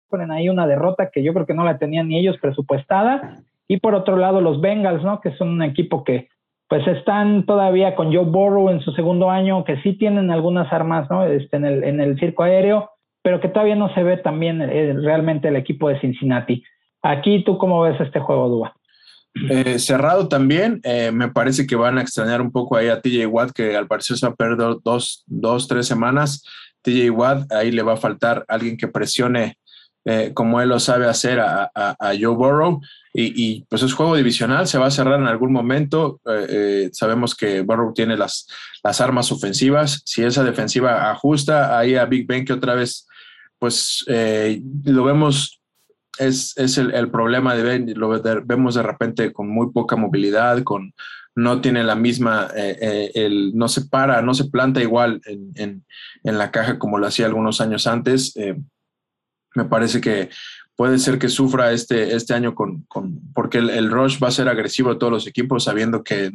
[0.08, 3.78] ponen ahí una derrota que yo creo que no la tenían ni ellos presupuestada, y
[3.78, 5.20] por otro lado los Bengals, ¿no?
[5.20, 6.28] Que son un equipo que
[6.68, 11.08] pues están todavía con Joe Burrow en su segundo año, que sí tienen algunas armas
[11.10, 11.24] ¿no?
[11.24, 12.90] este, en, el, en el circo aéreo,
[13.22, 16.64] pero que todavía no se ve también eh, realmente el equipo de Cincinnati.
[17.02, 18.75] Aquí, ¿tú cómo ves este juego, Dua?
[19.50, 23.26] Eh, cerrado también, eh, me parece que van a extrañar un poco ahí a TJ
[23.26, 26.44] Watt, que al parecer se va a perder dos, dos, tres semanas.
[26.82, 29.58] TJ Watt, ahí le va a faltar alguien que presione
[30.08, 31.70] eh, como él lo sabe hacer a,
[32.18, 32.80] Joe Burrow.
[33.12, 36.20] Y, pues es juego divisional, se va a cerrar en algún momento.
[36.92, 38.46] Sabemos que Burrow tiene las,
[38.84, 40.02] las armas ofensivas.
[40.04, 43.08] Si esa defensiva ajusta, ahí a Big Ben que otra vez,
[43.58, 45.60] pues lo vemos
[46.18, 48.08] es, es el, el, problema de Ben, lo
[48.44, 50.92] vemos de repente con muy poca movilidad, con
[51.34, 55.84] no tiene la misma, el, no se para, no se planta igual en,
[56.24, 58.34] en, la caja como lo hacía algunos años antes.
[59.54, 60.30] Me parece que
[60.76, 64.48] puede ser que sufra este, este año con, con porque el, rush va a ser
[64.48, 66.30] agresivo de todos los equipos sabiendo que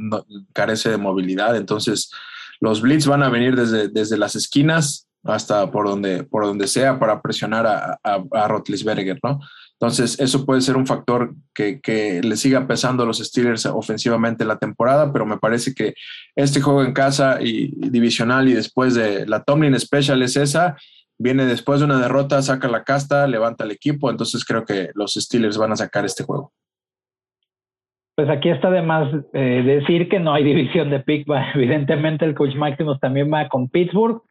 [0.52, 1.56] carece de movilidad.
[1.56, 2.12] Entonces,
[2.60, 7.00] los blitz van a venir desde, desde las esquinas hasta por donde, por donde sea
[7.00, 9.40] para presionar a, a, Rotlisberger, ¿no?
[9.82, 14.46] Entonces, eso puede ser un factor que, que, le siga pesando a los Steelers ofensivamente
[14.46, 15.96] la temporada, pero me parece que
[16.36, 20.78] este juego en casa y, divisional y después de la Tomlin Special es esa,
[21.18, 25.16] viene después de una derrota, saca la casta, levanta el equipo, entonces creo que los
[25.16, 26.54] Steelers van a sacar este juego.
[28.16, 32.36] Pues aquí está de más eh, decir que no hay división de pick, evidentemente el
[32.36, 34.22] coach Maximus también va con Pittsburgh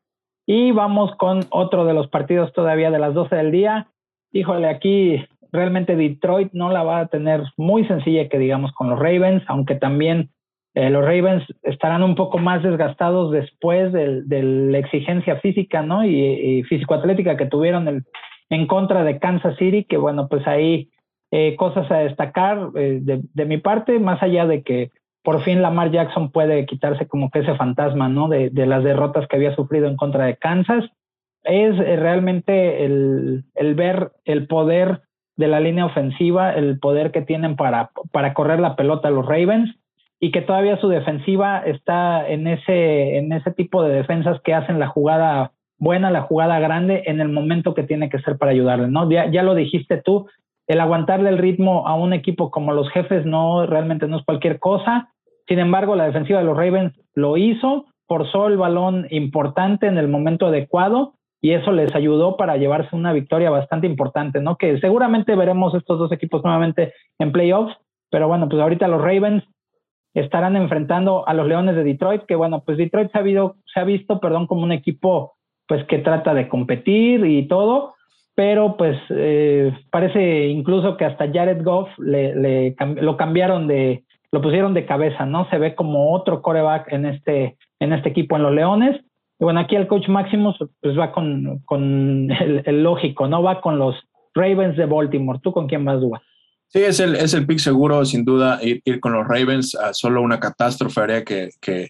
[0.46, 3.88] y vamos con otro de los partidos todavía de las 12 del día.
[4.32, 8.98] Híjole, aquí realmente Detroit no la va a tener muy sencilla que digamos con los
[8.98, 10.30] Ravens, aunque también
[10.74, 16.04] eh, los Ravens estarán un poco más desgastados después de, la exigencia física, ¿no?
[16.04, 18.04] Y, físico-atlética que tuvieron
[18.50, 20.90] en contra de Kansas City, que bueno, pues ahí
[21.32, 24.90] eh, cosas a destacar eh, de, mi parte, más allá de que
[25.22, 28.28] por fin Lamar Jackson puede quitarse como que ese fantasma, ¿no?
[28.28, 30.84] De, las derrotas que había sufrido en contra de Kansas,
[31.42, 35.02] es realmente el, el ver el poder
[35.40, 39.74] de la línea ofensiva, el poder que tienen para, para correr la pelota los Ravens
[40.20, 44.78] y que todavía su defensiva está en ese, en ese tipo de defensas que hacen
[44.78, 48.88] la jugada buena, la jugada grande en el momento que tiene que ser para ayudarle,
[48.88, 49.10] ¿no?
[49.10, 50.26] Ya, ya lo dijiste tú,
[50.66, 54.58] el aguantarle el ritmo a un equipo como los jefes no realmente no es cualquier
[54.58, 55.08] cosa.
[55.48, 60.08] Sin embargo, la defensiva de los Ravens lo hizo, forzó el balón importante en el
[60.08, 64.56] momento adecuado y eso les ayudó para llevarse una victoria bastante importante, ¿no?
[64.56, 67.76] Que seguramente veremos estos dos equipos nuevamente en playoffs,
[68.10, 69.44] pero bueno, pues ahorita los Ravens
[70.14, 73.84] estarán enfrentando a los Leones de Detroit, que bueno, pues Detroit se ha, se ha
[73.84, 75.34] visto, perdón, como un equipo
[75.66, 77.94] pues que trata de competir y todo,
[78.34, 84.74] pero pues eh, parece incluso que hasta Jared Goff le, lo cambiaron de, lo pusieron
[84.74, 85.48] de cabeza, ¿no?
[85.48, 89.00] Se ve como otro coreback en este, en este equipo en los Leones.
[89.40, 93.42] Y bueno, aquí el coach Maximus pues va con, con el, lógico, ¿no?
[93.42, 93.96] Va con los
[94.34, 95.40] Ravens de Baltimore.
[95.42, 96.22] ¿Tú con quién vas, Dua?
[96.68, 99.76] Sí, es el, es el pick seguro, sin duda, ir, ir con los Ravens.
[99.92, 101.88] solo una catástrofe haría que, que,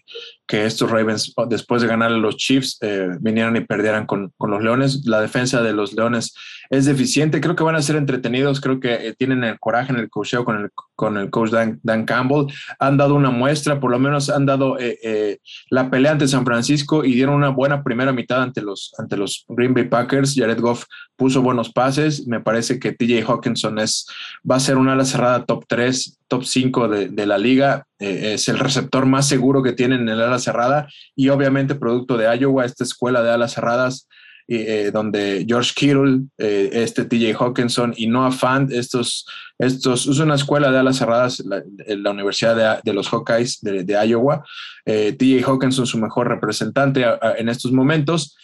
[0.51, 4.61] que, estos Ravens, después de ganar los Chiefs, eh, vinieran y perdieran con, con, los
[4.61, 5.05] Leones.
[5.05, 6.35] La defensa de los Leones
[6.69, 7.39] es deficiente.
[7.39, 8.59] Creo que van a ser entretenidos.
[8.59, 11.79] Creo que eh, tienen el coraje en el cocheo con el, con el coach Dan,
[11.83, 12.47] Dan, Campbell.
[12.79, 17.05] Han dado una muestra, por lo menos han dado eh, la pelea ante San Francisco
[17.05, 20.35] y dieron una buena primera mitad ante los, ante los Green Bay Packers.
[20.35, 20.83] Jared Goff
[21.15, 22.27] puso buenos pases.
[22.27, 24.05] Me parece que TJ Hawkinson es,
[24.49, 27.85] va a ser una ala cerrada top 3, top 5 de, de la liga.
[28.01, 32.17] Eh, es el receptor más seguro que tienen en el ala cerrada y obviamente producto
[32.17, 34.07] de Iowa, esta escuela de alas cerradas.
[34.53, 39.25] Eh, donde George Kittle, eh, este TJ Hawkinson y Noah Fant, estos,
[39.57, 44.43] estos, es una escuela de alas cerradas, la, la Universidad de, los Hawkeyes de, Iowa.
[44.83, 47.05] TJ Hawkinson, su mejor representante
[47.37, 48.35] en estos momentos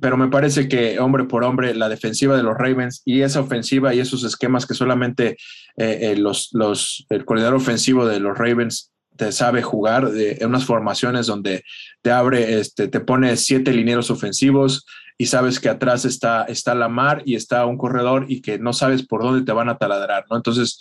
[0.00, 3.94] pero me parece que hombre por hombre la defensiva de los Ravens y esa ofensiva
[3.94, 5.36] y esos esquemas que solamente
[5.76, 10.64] eh, eh, los, los, el coordinador ofensivo de los Ravens te sabe jugar en unas
[10.64, 11.64] formaciones donde
[12.00, 14.86] te abre, este, te pone siete linieros ofensivos
[15.18, 18.72] y sabes que atrás está, está la mar y está un corredor y que no
[18.72, 20.36] sabes por dónde te van a taladrar, ¿no?
[20.36, 20.80] Entonces,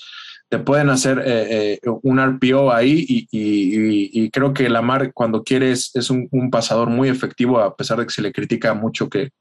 [0.49, 6.09] te pueden hacer eh, eh, un RPO ahí y, creo que Lamar cuando quiere es,
[6.09, 9.31] un, pasador muy efectivo a pesar de que se le critica mucho que,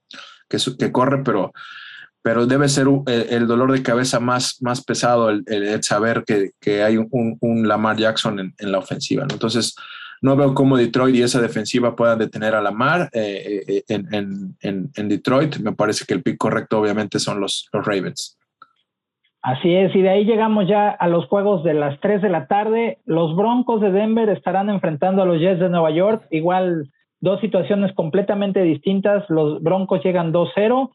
[0.48, 1.52] que, corre, pero,
[2.26, 5.44] pero debe ser el, dolor de cabeza más, más pesado el,
[5.84, 9.24] saber que, hay un, Lamar Jackson en, la ofensiva.
[9.30, 9.76] Entonces,
[10.22, 15.58] no veo cómo Detroit y esa defensiva puedan detener a Lamar eh, en, en, Detroit.
[15.58, 18.36] Me parece que el pick correcto obviamente son los, los Ravens.
[19.40, 22.48] Así es, y de ahí llegamos ya a los juegos de las 3 de la
[22.48, 22.98] tarde.
[23.04, 26.26] Los Broncos de Denver estarán enfrentando a los Jets de Nueva York.
[26.32, 29.22] Igual, dos situaciones completamente distintas.
[29.30, 30.90] Los Broncos llegan 2-0,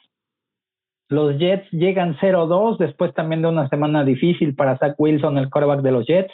[1.12, 5.82] los Jets llegan 0-2, después también de una semana difícil para Zach Wilson, el quarterback
[5.82, 6.34] de los Jets.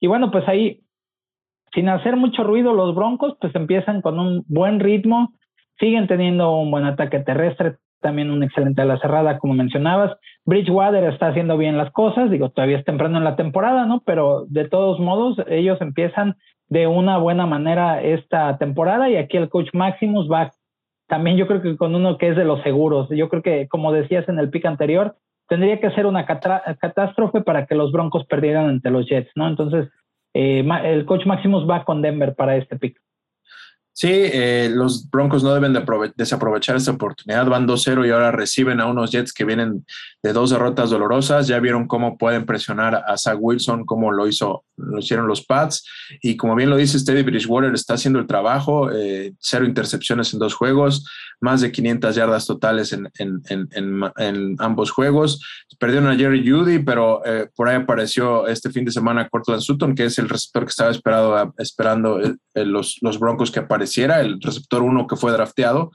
[0.00, 0.80] Y bueno, pues ahí,
[1.74, 5.34] sin hacer mucho ruido, los Broncos pues empiezan con un buen ritmo,
[5.78, 10.16] siguen teniendo un buen ataque terrestre, también un excelente a la cerrada, como mencionabas.
[10.46, 14.00] Bridgewater está haciendo bien las cosas, digo, todavía es temprano en la temporada, ¿no?
[14.06, 16.36] Pero de todos modos, ellos empiezan
[16.68, 20.52] de una buena manera esta temporada y aquí el coach Maximus va
[21.08, 23.08] también yo creo que con uno que es de los seguros.
[23.10, 25.16] Yo creo que, como decías en el pick anterior,
[25.48, 29.48] tendría que ser una catástrofe para que los Broncos perdieran ante los Jets, ¿no?
[29.48, 29.88] Entonces,
[30.34, 33.00] eh, el coach Maximus va con Denver para este pick.
[34.00, 35.82] Sí, eh, los Broncos no deben de
[36.14, 37.46] desaprovechar esta oportunidad.
[37.46, 39.84] Van 2-0 y ahora reciben a unos Jets que vienen
[40.22, 41.48] de dos derrotas dolorosas.
[41.48, 45.84] Ya vieron cómo pueden presionar a Zach Wilson, cómo lo hizo, lo hicieron los Pats.
[46.22, 48.88] Y como bien lo dice Teddy Bridgewater, está haciendo el trabajo.
[48.92, 51.04] Eh, cero intercepciones en dos juegos,
[51.40, 55.44] más de 500 yardas totales en, ambos juegos.
[55.80, 59.96] Perdieron a Jerry Judy, pero eh, por ahí apareció este fin de semana Cortland Sutton,
[59.96, 62.20] que es el receptor que estaba esperado, esperando
[62.54, 65.90] los, los Broncos que aparecieron el receptor uno que fue drafteado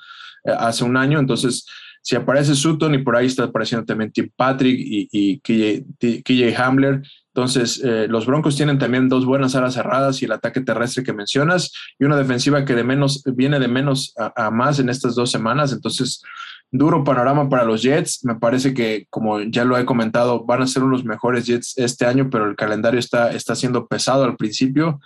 [0.46, 1.20] eh, hace un año.
[1.20, 1.66] Entonces,
[2.02, 7.02] si aparece Sutton y por ahí está apareciendo también Tim Patrick y, y KJ, Hamler,
[7.34, 11.14] entonces eh, los Broncos tienen también dos buenas alas cerradas y el ataque terrestre que
[11.14, 15.32] mencionas y una defensiva que de menos viene de menos a, más en estas dos
[15.32, 15.72] semanas.
[15.72, 16.22] Entonces,
[16.70, 18.24] duro panorama para los Jets.
[18.24, 22.06] Me parece que, como ya lo he comentado, van a ser unos mejores Jets este
[22.06, 25.00] año, pero el calendario está, está siendo pesado al principio.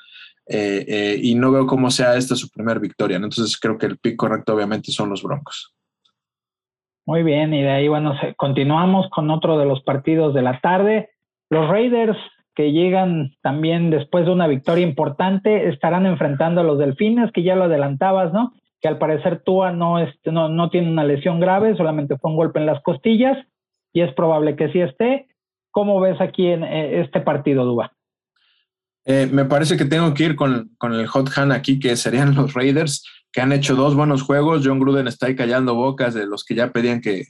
[0.50, 3.18] Eh, eh, y no veo cómo sea esta su primera victoria.
[3.18, 5.74] Entonces creo que el pick correcto obviamente son los Broncos.
[7.06, 11.10] Muy bien, y de ahí, bueno, continuamos con otro de los partidos de la tarde.
[11.50, 12.18] Los Raiders,
[12.54, 17.56] que llegan también después de una victoria importante, estarán enfrentando a los Delfines, que ya
[17.56, 18.52] lo adelantabas, ¿no?
[18.82, 22.38] Que al parecer Tua no, este, no, no tiene una lesión grave, solamente fue un
[22.38, 23.38] golpe en las costillas,
[23.94, 25.28] y es probable que sí esté.
[25.72, 27.94] ¿Cómo ves aquí en eh, este partido, Duba?
[29.10, 32.54] Eh, me parece que tengo que ir con, el hot hand aquí, que serían los
[32.54, 34.64] Raiders, que han hecho dos buenos juegos.
[34.66, 37.26] John Gruden está ahí callando bocas de los que ya pedían que,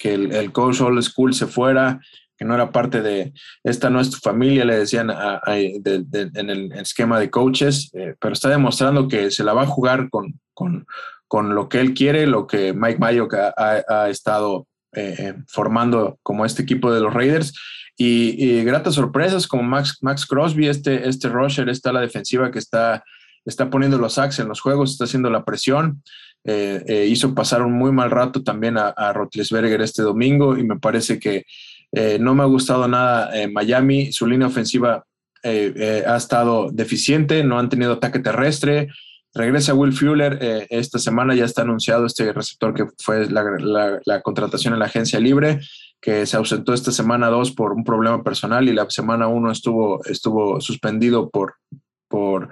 [0.00, 1.98] el, coach old school se fuera,
[2.36, 3.32] que no era parte de
[3.64, 5.10] esta no es tu familia, le decían
[5.46, 10.08] en el esquema de coaches, eh, pero está demostrando que se la va a jugar
[10.08, 16.18] con, con, lo que él quiere, lo que Mike Mayo ha, ha estado eh, formando
[16.22, 17.54] como este equipo de los Raiders
[18.00, 23.02] y, gratas sorpresas como Max, Max Crosby, este, este rusher, está la defensiva que está,
[23.44, 26.00] está poniendo los sacks en los juegos, está haciendo la presión.
[26.44, 30.62] Eh, eh, hizo pasar un muy mal rato también a, a Rotlisberger este domingo y
[30.62, 31.44] me parece que
[31.90, 34.12] eh, no me ha gustado nada Miami.
[34.12, 35.04] Su línea ofensiva
[35.42, 38.88] ha estado deficiente, no han tenido ataque terrestre.
[39.34, 40.66] Regresa Will Fuller.
[40.70, 45.60] esta semana ya está anunciado este receptor que fue la contratación en la agencia libre
[46.00, 50.04] que se ausentó esta semana 2 por un problema personal y la semana 1 estuvo,
[50.04, 51.54] estuvo suspendido por,
[52.08, 52.48] por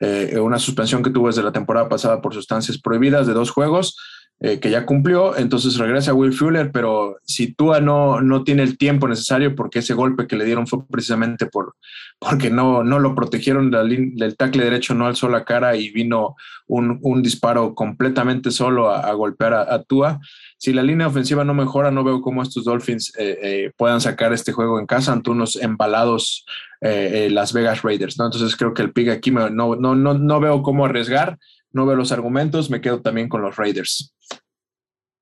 [0.00, 3.96] eh, una suspensión que tuvo desde la temporada pasada por sustancias prohibidas de dos juegos.
[4.44, 8.76] Eh, que ya cumplió, entonces regresa Will Fuller, pero si Tua no, no tiene el
[8.76, 11.76] tiempo necesario, porque ese golpe que le dieron fue precisamente por,
[12.18, 16.34] porque no, no lo protegieron del tackle derecho, no alzó la cara y vino
[16.66, 20.18] un, un disparo completamente solo a, golpear a, a, Tua.
[20.58, 24.32] Si la línea ofensiva no mejora, no veo cómo estos Dolphins eh, eh, puedan sacar
[24.32, 26.44] este juego en casa ante unos embalados
[26.80, 28.18] Las Vegas Raiders.
[28.18, 31.38] Entonces creo que el pick aquí no, no, no, no veo cómo arriesgar
[31.72, 34.14] no veo los argumentos, me quedo también con los Raiders.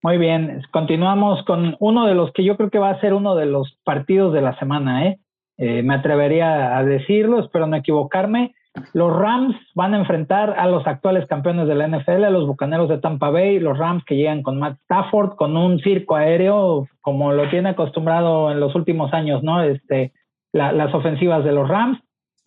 [0.02, 3.34] Muy bien, continuamos con uno de los que yo creo que va a ser uno
[3.34, 5.18] de los partidos de la semana, ¿eh?
[5.58, 8.54] eh me atrevería a decirlo, espero no equivocarme.
[8.94, 12.88] Los Rams van a enfrentar a los actuales campeones de la NFL, a los Bucaneros
[12.88, 17.32] de Tampa Bay, los Rams que llegan con Matt Stafford, con un circo aéreo como
[17.32, 19.62] lo tiene acostumbrado en los últimos años, ¿no?
[19.62, 20.12] Este,
[20.52, 22.00] las ofensivas de los Rams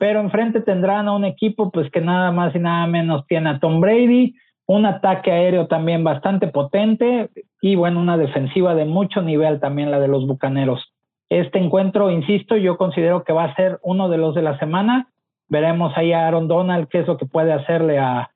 [0.04, 3.60] pero enfrente tendrán a un equipo pues que nada más y nada menos tiene a
[3.60, 4.36] Tom Brady,
[4.66, 7.30] un ataque aéreo también bastante potente
[7.62, 10.94] y bueno, una defensiva de mucho nivel también la de los Bucaneros.
[11.30, 15.10] Este encuentro, insisto, yo considero que va a ser uno de los de la semana.
[15.50, 18.30] Veremos ahí a Aaron Donald qué es lo que puede hacerle a,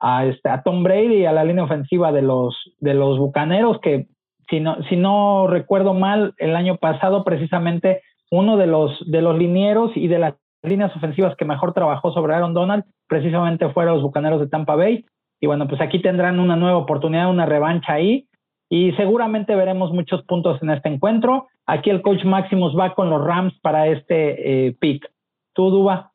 [0.00, 3.80] a, este, a Tom Brady y a la línea ofensiva de los, de los Bucaneros,
[3.80, 4.06] que
[4.48, 9.36] si no, si no recuerdo mal, el año pasado precisamente uno de los, de los
[9.36, 14.02] linieros y de las líneas ofensivas que mejor trabajó sobre Aaron Donald precisamente fueron los
[14.02, 15.04] Bucaneros de Tampa Bay.
[15.40, 18.26] Y bueno, pues aquí tendrán una nueva oportunidad, una revancha ahí.
[18.70, 21.48] Y seguramente veremos muchos puntos en este encuentro.
[21.66, 25.10] Aquí el coach Maximus va con los Rams para este eh, pick.
[25.54, 26.10] ¿Tú, Duba?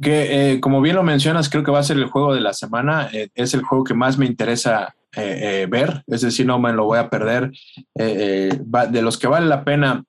[0.00, 2.52] Que eh, como bien lo mencionas, creo que va a ser el juego de la
[2.52, 3.08] semana.
[3.12, 6.98] Eh, es el juego que más me interesa ver, es decir, no me lo voy
[6.98, 7.50] a perder.
[7.94, 10.04] de los que vale la pena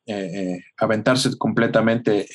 [0.77, 2.27] aventarse completamente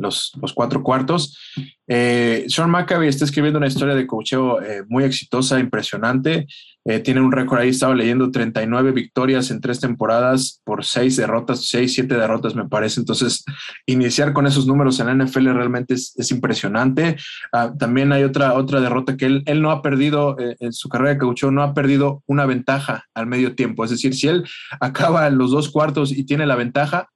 [0.00, 1.38] los, cuatro cuartos.
[1.86, 6.46] Eh, Sean McAvey está escribiendo una historia de cocheo eh, muy exitosa, impresionante.
[6.90, 11.68] Eh, tiene un récord ahí, estaba leyendo 39 victorias en tres temporadas por seis derrotas,
[11.68, 12.98] seis, siete derrotas me parece.
[12.98, 13.44] Entonces,
[13.86, 17.16] iniciar con esos números en la NFL realmente es, impresionante.
[17.52, 20.88] Ah, también hay otra, otra derrota que él, él no ha perdido eh, en su
[20.88, 23.84] carrera de caucho, no ha perdido una ventaja al medio tiempo.
[23.84, 24.44] Es decir, si él
[24.80, 27.08] acaba los dos cuartos y tiene la ventaja,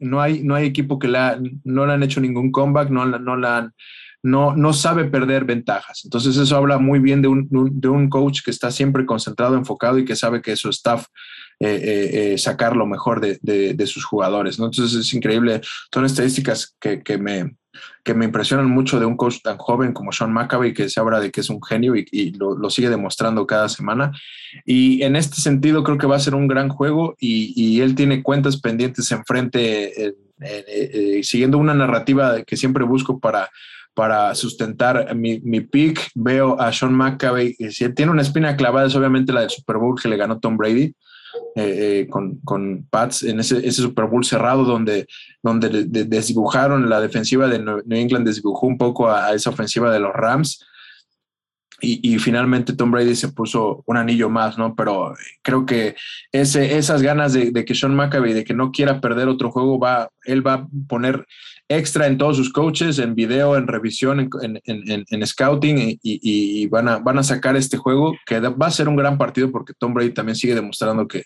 [0.00, 3.36] no hay, no hay equipo que la, no le han hecho ningún comeback, no, no
[3.36, 3.74] la han
[4.22, 6.02] no, no sabe perder ventajas.
[6.04, 9.98] Entonces eso habla muy bien de un, de un coach que está siempre concentrado, enfocado
[9.98, 11.06] y que sabe que su staff
[11.60, 14.58] eh, eh, eh, sacar lo mejor de, de, sus jugadores.
[14.58, 14.66] ¿no?
[14.66, 15.60] Entonces es increíble.
[15.92, 17.56] Son estadísticas que, que, me,
[18.04, 21.20] que me impresionan mucho de un coach tan joven como Sean McAvey, que se habla
[21.20, 24.12] de que es un genio y, lo, lo, sigue demostrando cada semana.
[24.64, 27.94] Y en este sentido creo que va a ser un gran juego y, y él
[27.94, 30.14] tiene cuentas pendientes enfrente,
[31.22, 33.50] siguiendo una narrativa que siempre busco para
[33.98, 36.12] para sustentar mi, mi pick.
[36.14, 40.00] Veo a Sean McAvey, si tiene una espina clavada, es obviamente la del Super Bowl
[40.00, 40.94] que le ganó Tom Brady.
[41.56, 45.08] Eh, eh, con, con, Pats en ese, ese, Super Bowl cerrado donde,
[45.42, 50.12] donde desdibujaron la defensiva de New England, desdibujó un poco a, esa ofensiva de los
[50.12, 50.64] Rams.
[51.80, 54.74] Y, finalmente Tom Brady se puso un anillo más, ¿no?
[54.76, 55.96] Pero creo que
[56.30, 59.78] ese, esas ganas de, de que Sean McAvey, de que no quiera perder otro juego,
[59.78, 61.24] va, él va a poner
[61.68, 66.66] extra en todos sus coaches, en video, en revisión, en, en, en, scouting y, y,
[66.68, 69.74] van, a, van a sacar este juego que va a ser un gran partido porque
[69.78, 71.24] Tom Brady también sigue demostrando que,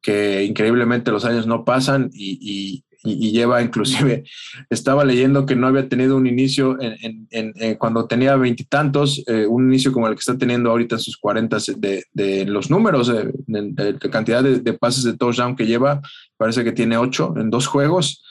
[0.00, 4.22] que increíblemente los años no pasan y, lleva inclusive,
[4.70, 9.92] estaba leyendo que no había tenido un inicio en, cuando tenía veintitantos, eh, un inicio
[9.92, 14.10] como el que está teniendo ahorita en sus cuarentas de, de, los números, de, de
[14.10, 16.00] cantidad de, pases de touchdown que lleva,
[16.36, 18.22] parece que tiene ocho en dos juegos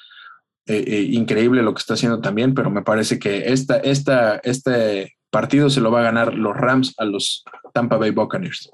[0.67, 5.15] eh, eh, increíble lo que está haciendo también, pero me parece que esta, esta, este
[5.31, 7.43] partido se lo va a ganar los Rams a los
[7.73, 8.71] Tampa Bay Buccaneers.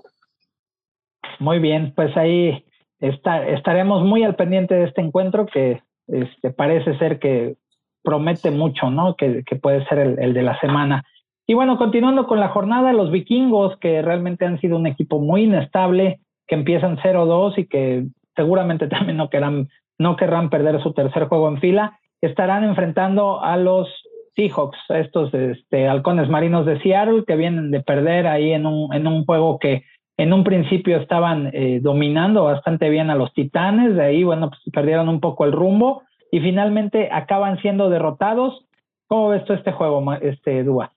[1.39, 2.65] Muy bien, pues ahí
[2.99, 7.55] está, estaremos muy al pendiente de este encuentro que este, parece ser que
[8.03, 9.15] promete mucho, ¿no?
[9.15, 11.05] Que, puede ser el, el, de la semana.
[11.45, 15.43] Y bueno, continuando con la jornada, los vikingos, que realmente han sido un equipo muy
[15.43, 19.69] inestable, que empiezan 0-2 y que seguramente también no querrán
[19.99, 21.99] no querrán perder su tercer juego en fila.
[22.21, 23.87] Estarán enfrentando a los
[24.35, 29.07] Seahawks, estos este, halcones marinos de Seattle, que vienen de perder ahí en un, en
[29.07, 29.83] un juego que
[30.17, 34.61] en un principio estaban eh, dominando bastante bien a los Titanes, de ahí, bueno, pues
[34.73, 38.65] perdieron un poco el rumbo y finalmente acaban siendo derrotados.
[39.07, 40.91] ¿Cómo ves tú este juego, este Dúa?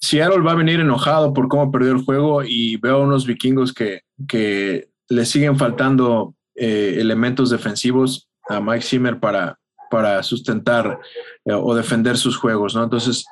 [0.00, 4.00] Seattle va a venir enojado por cómo perdió el juego y veo unos vikingos que,
[4.28, 9.58] que le siguen faltando eh, elementos defensivos a Mike Zimmer para,
[9.90, 10.98] para sustentar
[11.44, 12.84] eh, o defender sus juegos, ¿no?
[12.84, 13.26] Entonces,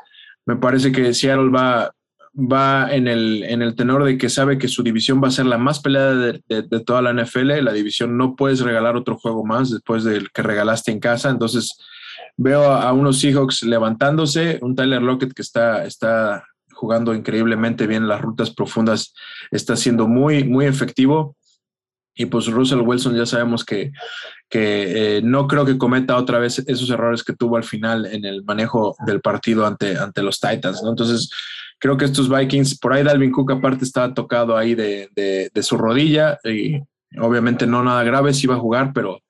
[0.46, 1.90] me parece que Seattle va,
[2.34, 5.46] va en, el, en el tenor de que sabe que su división va a ser
[5.46, 7.62] la más peleada de, toda la NFL.
[7.62, 11.30] La división no puedes regalar otro juego más después del que regalaste en casa.
[11.30, 11.78] Entonces,
[12.36, 18.20] veo a, unos Seahawks levantándose, un Tyler Lockett que está, está jugando increíblemente bien las
[18.20, 19.14] rutas profundas,
[19.50, 21.36] está siendo muy, muy efectivo.
[22.14, 23.92] Y pues Russell Wilson ya sabemos que,
[24.48, 28.24] que eh, no creo que cometa otra vez esos errores que tuvo al final en
[28.24, 30.90] el manejo del partido ante, ante los Titans, ¿no?
[30.90, 31.30] Entonces,
[31.78, 35.76] creo que estos Vikings, por ahí Dalvin Cook aparte estaba tocado ahí de, de, su
[35.76, 36.80] rodilla y
[37.18, 39.20] obviamente no nada grave, si iba a jugar, pero,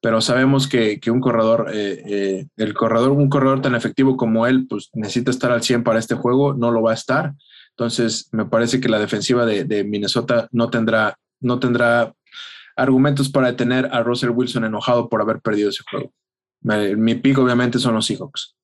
[0.00, 4.46] pero sabemos que, que un corredor, eh, eh, el corredor, un corredor tan efectivo como
[4.46, 7.34] él, pues necesita estar al 100 para este juego, no lo va a estar.
[7.70, 12.12] Entonces, me parece que la defensiva de, de Minnesota no tendrá, no tendrá
[12.76, 16.10] argumentos para detener a Russell Wilson enojado por haber perdido ese juego.
[16.96, 18.56] Mi pico obviamente son los Seahawks.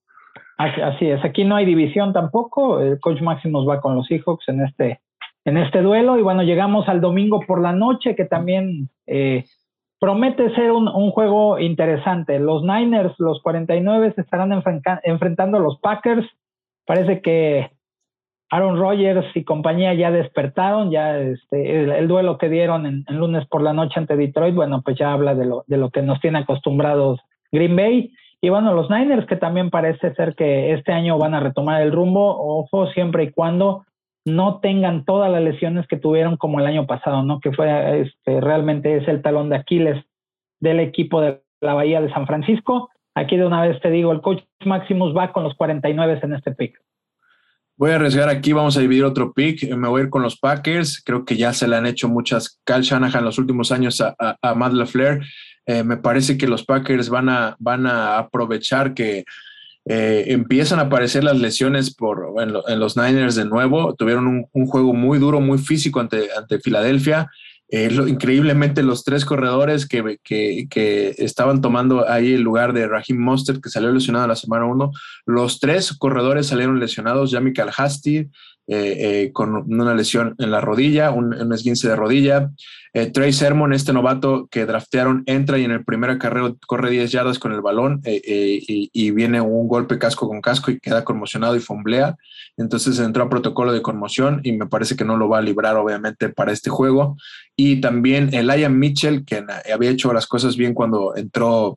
[0.59, 2.81] Así es, aquí no hay división tampoco.
[2.81, 5.01] El coach Maximus va con los Seahawks en este,
[5.45, 6.19] en este duelo.
[6.19, 9.45] Y bueno, llegamos al domingo por la noche, que también eh,
[10.01, 12.41] promete ser un, un, juego interesante.
[12.41, 14.53] Los Niners, los 49 se estarán
[15.05, 16.27] enfrentando a los Packers.
[16.85, 17.71] Parece que
[18.51, 23.63] Aaron Rodgers y compañía ya despertaron, ya este, el, duelo que dieron en, lunes por
[23.63, 26.39] la noche ante Detroit, bueno, pues ya habla de lo, de lo que nos tiene
[26.39, 27.21] acostumbrados
[27.53, 28.13] Green Bay.
[28.41, 31.93] Y bueno, los Niners, que también parece ser que este año van a retomar el
[31.93, 33.85] rumbo, ojo, siempre y cuando
[34.25, 37.41] no tengan todas las lesiones que tuvieron como el año pasado, ¿no?
[37.41, 40.05] Que fue este, realmente es el talón de Aquiles
[40.61, 42.91] del equipo de la Bahía de San Francisco.
[43.15, 46.53] Aquí de una vez te digo, el coach Maximus va con los 49 en este
[46.53, 46.79] pick.
[47.79, 49.73] Voy a arriesgar aquí, vamos a dividir otro pick.
[49.77, 51.01] Me voy a ir con los Packers.
[51.05, 54.55] Creo que ya se le han hecho muchas Cal Shanahan los últimos años a, a,
[54.57, 55.25] Matt LaFleur.
[55.65, 59.25] Eh, me parece que los Packers van a, van a aprovechar que
[59.91, 63.95] empiezan a aparecer las lesiones por, en, los Niners de nuevo.
[63.95, 67.31] Tuvieron un, juego muy duro, muy físico ante, ante Filadelfia.
[67.71, 73.69] Increíblemente los tres corredores que, que, estaban tomando ahí el lugar de Raheem Mostert, que
[73.69, 74.91] salió lesionado la semana 1,
[75.27, 78.31] los tres corredores salieron lesionados, Jamie Hasti,
[78.71, 82.51] eh, eh, con una lesión en la rodilla, un, un esguince de rodilla.
[82.93, 87.11] Eh, Trey Sermon, este novato que draftearon, entra y en el primer acarreo corre 10
[87.11, 91.61] yardas con el balón y, viene un golpe casco con casco y queda conmocionado y
[91.61, 92.17] fomblea.
[92.59, 95.77] Entonces entró a protocolo de conmoción y me parece que no lo va a librar
[95.77, 97.17] obviamente para este juego.
[97.61, 101.77] Y también el Ian Mitchell, que había hecho las cosas bien cuando entró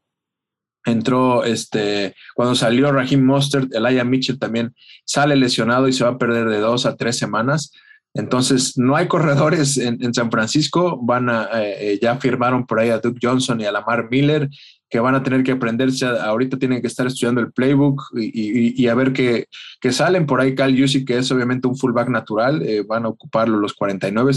[0.86, 4.73] entró este, cuando salió Raheem Mostert, Elijah Mitchell también
[5.05, 7.71] sale lesionado y se va a perder de dos a tres semanas.
[8.13, 10.99] Entonces, no hay corredores en, San Francisco.
[11.01, 14.49] Van a, eh, eh, ya firmaron por ahí a Duke Johnson y a Lamar Miller,
[14.89, 16.05] que van a tener que aprenderse.
[16.05, 19.45] Ahorita tienen que estar estudiando el playbook y, a ver qué
[19.79, 20.55] que salen por ahí.
[20.55, 24.34] Cal Yusi, que es obviamente un fullback natural, eh, van a ocuparlo los 49.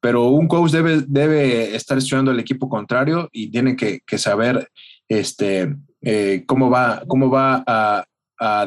[0.00, 4.68] Pero un coach debe, debe estar estudiando el equipo contrario y tiene que, que saber
[5.08, 8.04] este, eh, cómo va, cómo va a,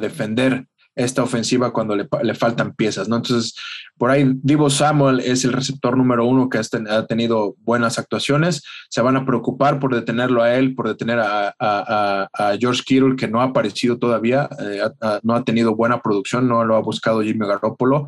[0.02, 0.66] defender
[0.96, 3.18] esta ofensiva cuando le, faltan piezas, ¿no?
[3.18, 3.56] Entonces,
[3.98, 8.64] por ahí Divo Samuel es el receptor número uno que ha tenido buenas actuaciones.
[8.90, 12.28] Se van a preocupar por detenerlo a él, por detener a,
[12.60, 14.82] George Kittle, que no ha aparecido todavía, eh,
[15.22, 18.08] no ha tenido buena producción, no lo ha buscado Jimmy Garoppolo.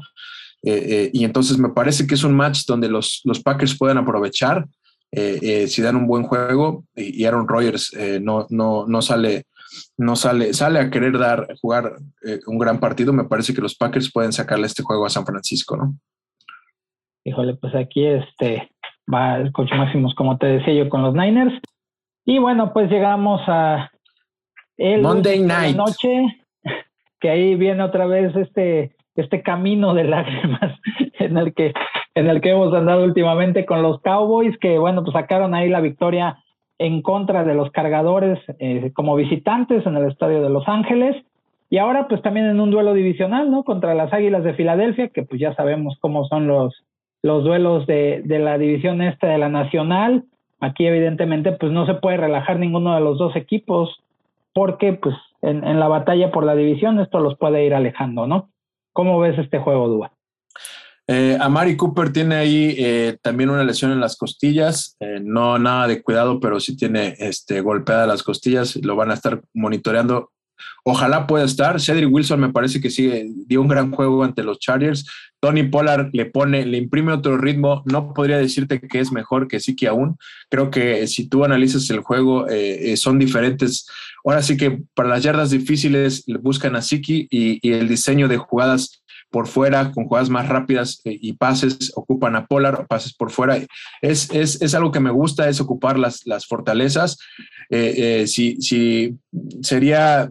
[0.63, 4.67] Eh, y entonces me parece que es un match donde los, los Packers pueden aprovechar
[5.13, 9.43] eh, eh, si dan un buen juego y, Aaron Rodgers eh, no, no, no sale
[9.97, 11.95] no sale, sale a querer dar, jugar
[12.45, 15.77] un gran partido, me parece que los Packers pueden sacarle este juego a San Francisco,
[15.77, 15.95] ¿no?
[17.23, 18.69] Híjole, pues aquí este
[19.13, 21.53] va el coach Máximos, como te decía yo, con los Niners.
[22.25, 23.91] Y bueno, pues llegamos a
[24.75, 25.77] el Monday night.
[25.77, 26.43] noche,
[27.21, 30.79] que ahí viene otra vez este, este camino de lágrimas
[31.19, 31.73] en el que
[32.15, 35.79] en el que hemos andado últimamente con los Cowboys, que bueno, pues sacaron ahí la
[35.79, 36.39] victoria
[36.77, 41.15] en contra de los cargadores eh, como visitantes en el estadio de Los Ángeles.
[41.69, 43.63] Y ahora pues también en un duelo divisional, ¿no?
[43.63, 46.83] Contra las Águilas de Filadelfia, que pues ya sabemos cómo son los,
[47.21, 50.25] los duelos de, de la división este de la Nacional.
[50.59, 54.01] Aquí evidentemente pues no se puede relajar ninguno de los dos equipos
[54.53, 58.49] porque pues en, en la batalla por la división esto los puede ir alejando, ¿no?
[58.93, 60.13] ¿Cómo ves este juego, Dúa?
[61.07, 65.87] Eh, Amari Cooper tiene ahí eh, también una lesión en las costillas, eh, no nada
[65.87, 70.31] de cuidado, pero sí tiene este, golpeada las costillas, lo van a estar monitoreando.
[70.83, 71.79] Ojalá pueda estar.
[71.79, 73.09] Cedric Wilson me parece que sí
[73.47, 75.05] dio un gran juego ante los Chargers.
[75.39, 77.83] Tony Pollard le pone, le imprime otro ritmo.
[77.85, 80.17] No podría decirte que es mejor que sí que aún.
[80.49, 82.45] Creo que si tú analizas el juego,
[82.95, 83.87] son diferentes.
[84.23, 89.01] Ahora sí que para las yardas difíciles buscan a Siki y el diseño de jugadas
[89.31, 93.57] por fuera, con jugadas más rápidas eh, y pases, ocupan a Polar, pases por fuera.
[94.01, 97.17] Es, es, es algo que me gusta, es ocupar las, las fortalezas.
[97.69, 99.17] Eh, eh, si, si
[99.61, 100.29] sería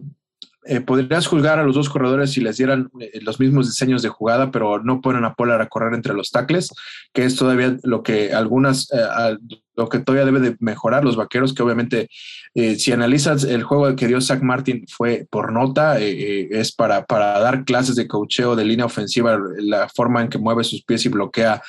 [0.63, 4.09] eh, podrías juzgar a los dos corredores si les dieran eh, los mismos diseños de
[4.09, 6.69] jugada, pero no ponen a Polar a correr entre los tackles,
[7.13, 9.37] que es todavía lo que algunas, eh,
[9.75, 12.09] lo que todavía debe de mejorar los vaqueros, que obviamente
[12.53, 17.63] si analizas el juego que dio Zach Martin fue por nota, es para, para dar
[17.63, 21.61] clases de cocheo de línea ofensiva, la forma en que mueve sus pies y bloquea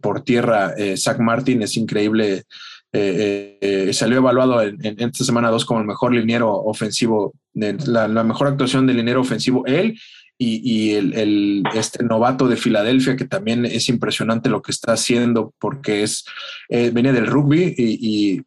[0.00, 2.44] por tierra Zach Martin es increíble
[2.90, 8.48] eh, eh, salió evaluado en, esta semana 2 como el mejor liniero ofensivo, la, mejor
[8.48, 9.98] actuación del liniero ofensivo, él
[10.38, 16.02] y, el, este novato de Filadelfia, que también es impresionante lo que está haciendo porque
[16.02, 16.24] es,
[16.70, 18.42] eh, venía del rugby y,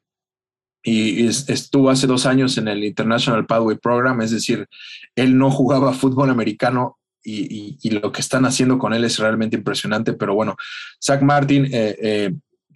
[0.83, 4.67] y estuvo hace dos años en el International Pathway Program, es decir,
[5.15, 10.13] él no jugaba fútbol americano y, lo que están haciendo con él es realmente impresionante,
[10.13, 10.55] pero bueno,
[10.99, 11.69] Zach Martin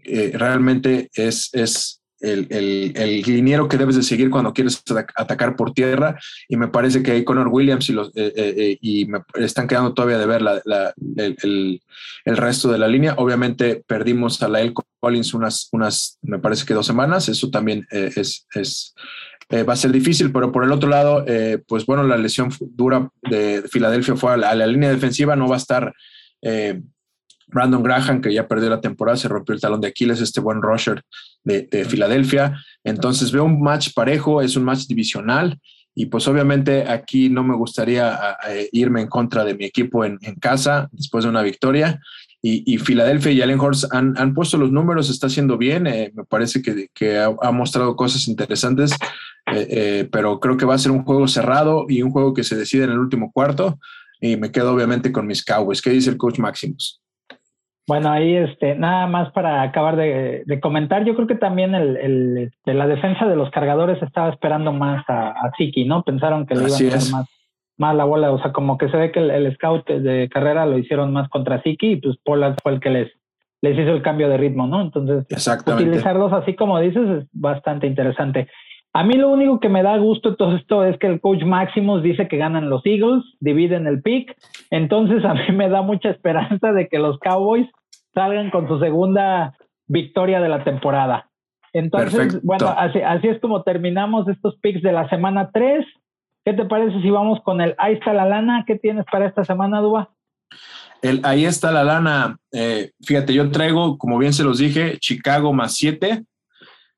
[0.06, 4.82] eh, eh, realmente es, es el, el, el, liniero que debes de seguir cuando quieres
[5.16, 9.20] atacar por tierra y me parece que Connor Williams y, los, eh, eh, y me
[9.36, 11.82] están quedando todavía de ver la, la, el,
[12.26, 13.16] el, resto de la línea.
[13.18, 18.48] Obviamente perdimos a Lael Collins unas, unas, me parece que dos semanas, eso también es,
[18.56, 18.96] es
[19.52, 21.24] va a ser difícil, pero por el otro lado,
[21.68, 25.48] pues bueno, la lesión dura de, Filadelfia fue a la, a la, línea defensiva, no
[25.48, 25.94] va a estar
[27.56, 30.62] Brandon Graham, que ya perdió la temporada, se rompió el talón de Aquiles, este buen
[30.62, 31.02] rusher
[31.46, 32.62] de, Filadelfia.
[32.84, 35.58] Entonces veo un match parejo, es un match divisional
[35.96, 38.38] y pues obviamente aquí no me gustaría
[38.74, 42.02] irme en contra de mi equipo en, casa después de una victoria
[42.42, 46.26] y, Filadelfia y Allen Horst han, han, puesto los números, está haciendo bien, eh, me
[46.26, 48.92] parece que, que ha, mostrado cosas interesantes,
[49.48, 52.44] eh, eh, pero creo que va a ser un juego cerrado y un juego que
[52.44, 53.80] se decide en el último cuarto
[54.22, 55.82] y me quedo obviamente con mis Cowboys.
[55.82, 57.02] ¿Qué dice el coach Maximus?
[57.88, 62.38] Bueno, ahí este, nada más para acabar de, comentar, yo creo que también el, el,
[62.38, 66.02] este, la defensa de los cargadores estaba esperando más a, a Siki, ¿no?
[66.02, 67.30] Pensaron que le iban a hacer más,
[67.78, 70.80] más la bola, o sea, como que se ve que el, scout de carrera lo
[70.80, 73.12] hicieron más contra Siki y pues Pollard fue el que les,
[73.62, 74.82] les hizo el cambio de ritmo, ¿no?
[74.82, 75.26] Entonces,
[75.68, 78.48] utilizarlos así como dices es bastante interesante.
[78.94, 81.44] A mí lo único que me da gusto de todo esto es que el coach
[81.44, 84.34] Maximus dice que ganan los Eagles, dividen el pick,
[84.70, 87.68] entonces a mí me da mucha esperanza de que los Cowboys
[88.14, 89.56] salgan con su segunda
[89.88, 91.30] victoria de la temporada.
[91.74, 95.86] Entonces, bueno, así, así es como terminamos estos picks de la semana 3.
[96.46, 98.64] ¿Qué te parece si vamos con el Ahí está la lana?
[98.66, 100.10] ¿Qué tienes para esta semana, Duba?
[101.02, 102.38] El Ahí está la lana.
[102.54, 106.24] Eh, fíjate, yo traigo, como bien se los dije, Chicago más 7.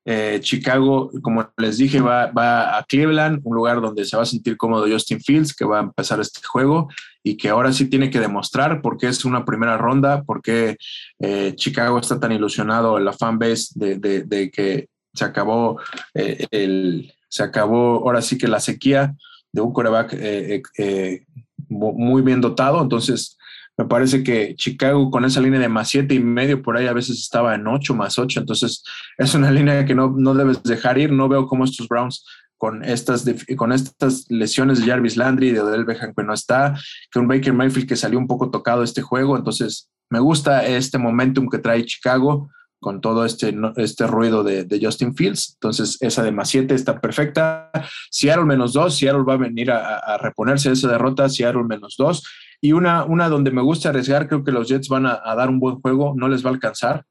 [0.09, 4.55] Eh, Chicago, como les dije, va, a Cleveland, un lugar donde se va a sentir
[4.55, 6.87] cómodo Justin Fields, que va a empezar este juego
[7.21, 10.77] y que ahora sí tiene que demostrar por qué es una primera ronda, por qué
[11.19, 15.81] eh, Chicago está tan ilusionado la fanbase de, de, que se acabó
[16.13, 19.13] el, se acabó ahora sí que la sequía
[19.51, 21.25] de un coreback eh, eh, eh,
[21.69, 22.81] muy bien dotado.
[22.81, 23.36] Entonces,
[23.77, 26.93] me parece que Chicago con esa línea de más siete y medio por ahí a
[26.93, 28.39] veces estaba en ocho más ocho.
[28.39, 28.83] Entonces,
[29.17, 31.11] es una línea que no, no debes dejar ir.
[31.11, 32.25] No veo cómo estos Browns
[32.57, 33.23] con estas,
[33.55, 36.75] con estas lesiones de Jarvis Landry, de Odell Beckham que no está,
[37.11, 39.37] que un Baker Mayfield que salió un poco tocado este juego.
[39.37, 42.49] Entonces, me gusta este momentum que trae Chicago
[42.79, 45.53] con todo este, este ruido de, Justin Fields.
[45.53, 47.71] Entonces, esa de más 7 está perfecta.
[48.11, 52.23] Seattle menos 2, Seattle va a venir a, reponerse de esa derrota, Seattle menos 2.
[52.61, 55.59] Y una, una donde me gusta arriesgar, creo que los Jets van a, dar un
[55.59, 57.03] buen juego, no les va a alcanzar,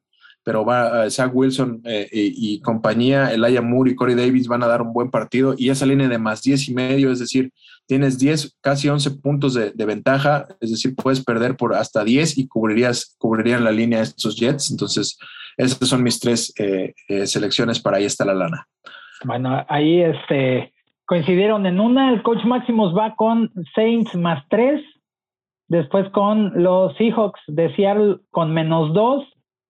[0.43, 4.67] pero va, uh, Zach Wilson eh, y, compañía, Elijah Moore y Corey Davis van a
[4.67, 5.55] dar un buen partido.
[5.57, 7.53] Y esa línea de más 10 y medio, es decir,
[7.87, 12.49] tienes 10, casi 11 puntos de, ventaja, es decir, puedes perder por hasta 10 y
[12.49, 14.71] cubrirías, cubrirían la línea estos Jets.
[14.71, 15.19] Entonces,
[15.57, 18.67] esas son mis tres eh, eh, selecciones para ahí está la lana.
[19.25, 20.73] Bueno, ahí este,
[21.07, 24.83] coincidieron en una, el coach Máximos va con Saints más tres,
[25.69, 29.25] después con los Seahawks de Seattle con menos dos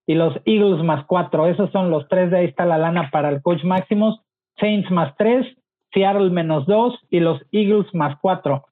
[0.06, 1.46] y los Eagles más cuatro.
[1.46, 4.20] Esos son los tres de ahí está la lana para el coach Máximos.
[4.58, 5.46] Saints más tres,
[5.92, 8.64] Seattle menos dos y los Eagles más cuatro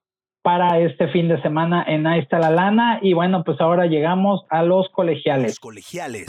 [0.42, 2.98] para este fin de semana en Ahí está la lana.
[3.00, 5.52] Y bueno, pues ahora llegamos a los colegiales.
[5.52, 6.26] Los colegiales.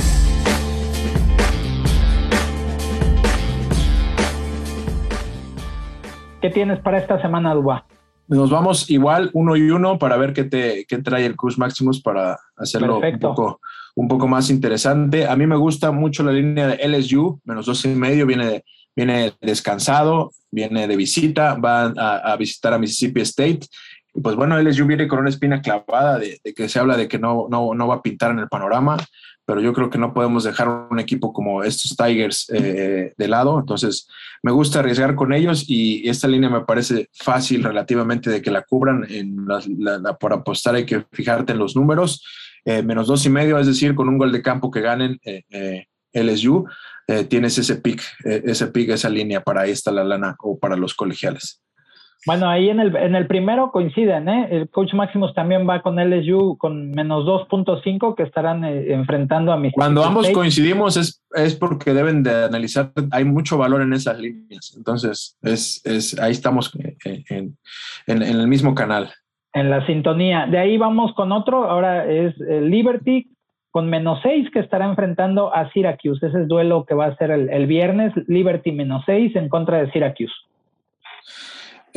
[6.42, 7.86] ¿Qué tienes para esta semana, Duba?
[8.28, 12.02] Nos vamos igual uno y uno para ver qué, te, qué trae el Cruz Maximus
[12.02, 13.62] para hacerlo un poco,
[13.96, 15.28] un poco más interesante.
[15.28, 18.64] A mí me gusta mucho la línea de LSU, menos dos y medio, viene,
[18.96, 23.62] viene descansado, viene de visita, va a, visitar a Mississippi State.
[24.14, 27.08] Y pues bueno, LSU viene con una espina clavada de, de que se habla de
[27.08, 28.98] que no, no, no va a pintar en el panorama
[29.46, 33.60] pero yo creo que no podemos dejar un equipo como estos Tigers eh, de lado.
[33.60, 34.08] Entonces,
[34.42, 38.64] me gusta arriesgar con ellos y esta línea me parece fácil relativamente de que la
[38.64, 39.06] cubran.
[39.10, 42.26] En la, por apostar hay que fijarte en los números.
[42.66, 45.86] Eh, menos dos y medio, es decir, con un gol de campo que ganen eh,
[46.12, 46.66] LSU,
[47.30, 51.62] tienes ese pick, ese pick, esa línea para esta la lana o para los colegiales.
[52.26, 54.48] Bueno, ahí en el, en el primero coinciden, ¿eh?
[54.50, 59.58] El coach Maximus también va con LSU con menos 2.5 que estarán eh, enfrentando a
[59.58, 59.74] mis.
[59.74, 64.74] Cuando ambos coincidimos es, es porque deben de analizar, hay mucho valor en esas líneas.
[64.76, 66.72] Entonces, es, es ahí estamos
[67.06, 67.56] eh, en,
[68.08, 69.12] en, el mismo canal.
[69.54, 70.48] En la sintonía.
[70.48, 73.30] De ahí vamos con otro, ahora es eh, Liberty
[73.70, 76.26] con menos 6 que estará enfrentando a Syracuse.
[76.26, 79.78] Ese es duelo que va a ser el, el viernes, Liberty menos 6 en contra
[79.78, 80.34] de Syracuse.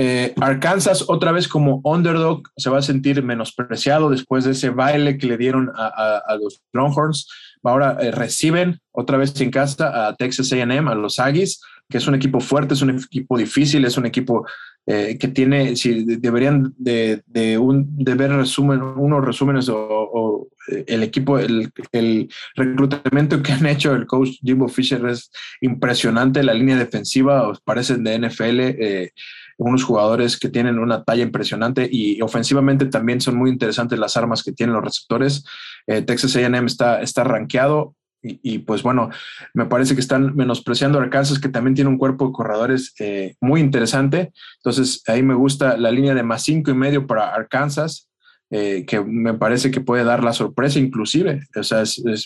[0.00, 5.18] Eh, Arkansas otra vez como underdog se va a sentir menospreciado después de ese baile
[5.18, 7.28] que le dieron a, los Longhorns.
[7.64, 12.06] Ahora eh, reciben otra vez en casa a Texas AM, a los Aggies, que es
[12.06, 14.46] un equipo fuerte, es un equipo difícil, es un equipo
[14.86, 20.46] eh, que tiene, si deberían de, ver resumen, unos resúmenes o,
[20.86, 26.54] el equipo, el, el, reclutamiento que han hecho el coach Jimbo Fisher es impresionante, la
[26.54, 29.10] línea defensiva parecen de NFL
[29.58, 34.42] unos jugadores que tienen una talla impresionante y ofensivamente también son muy interesantes las armas
[34.42, 35.44] que tienen los receptores.
[35.86, 39.10] Eh, Texas AM está, está rankeado y, pues bueno,
[39.54, 43.36] me parece que están menospreciando a Arkansas, que también tiene un cuerpo de corredores eh,
[43.40, 44.32] muy interesante.
[44.56, 48.08] Entonces ahí me gusta la línea de más cinco y medio para Arkansas.
[48.50, 51.82] eh, que me parece que puede dar la sorpresa inclusive, o sea,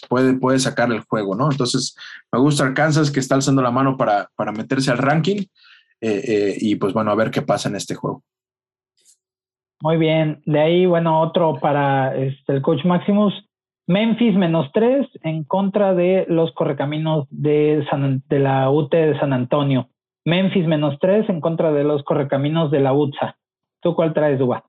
[0.08, 1.50] puede, puede sacar el juego, ¿no?
[1.50, 1.96] Entonces,
[2.30, 5.46] me gusta Arkansas que está alzando la mano para, para meterse al ranking
[6.02, 8.22] y pues bueno, a ver qué pasa en este juego.
[9.80, 13.34] Muy bien, de ahí, bueno, otro para este, el coach Maximus,
[13.88, 17.84] Memphis menos tres en contra de los correcaminos de,
[18.28, 19.88] de la UT de San Antonio.
[20.24, 23.36] Memphis menos tres en contra de los correcaminos de la UTSA.
[23.80, 24.64] ¿Tú cuál traes, Duba?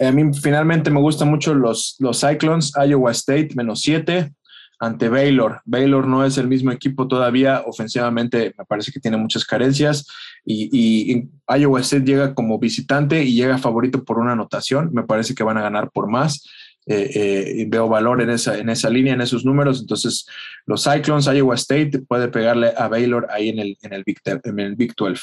[0.00, 4.32] A mí finalmente me gustan mucho los, los Cyclones, Iowa State menos siete
[4.80, 5.60] ante Baylor.
[5.66, 10.08] Baylor no es el mismo equipo todavía, ofensivamente me parece que tiene muchas carencias
[10.44, 14.90] y, Iowa State llega como visitante y llega favorito por una anotación.
[14.92, 16.48] Me parece que van a ganar por más.
[16.86, 19.80] Eh, eh, veo valor en esa, en esa línea, en esos números.
[19.80, 20.26] Entonces,
[20.64, 24.60] los Cyclones, Iowa State puede pegarle a Baylor ahí en el, en el, Big, en
[24.60, 25.20] el Big 12.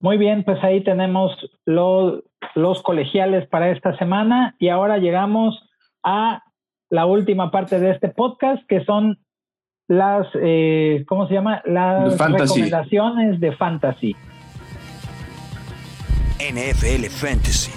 [0.00, 1.32] Muy bien, pues ahí tenemos
[1.66, 2.24] los,
[2.54, 5.62] los colegiales para esta semana y ahora llegamos
[6.02, 6.42] a
[6.92, 9.18] la última parte de este podcast, que son
[9.88, 11.62] las, eh, ¿cómo se llama?
[11.64, 14.14] Las recomendaciones de fantasy.
[16.38, 17.72] NFL Fantasy.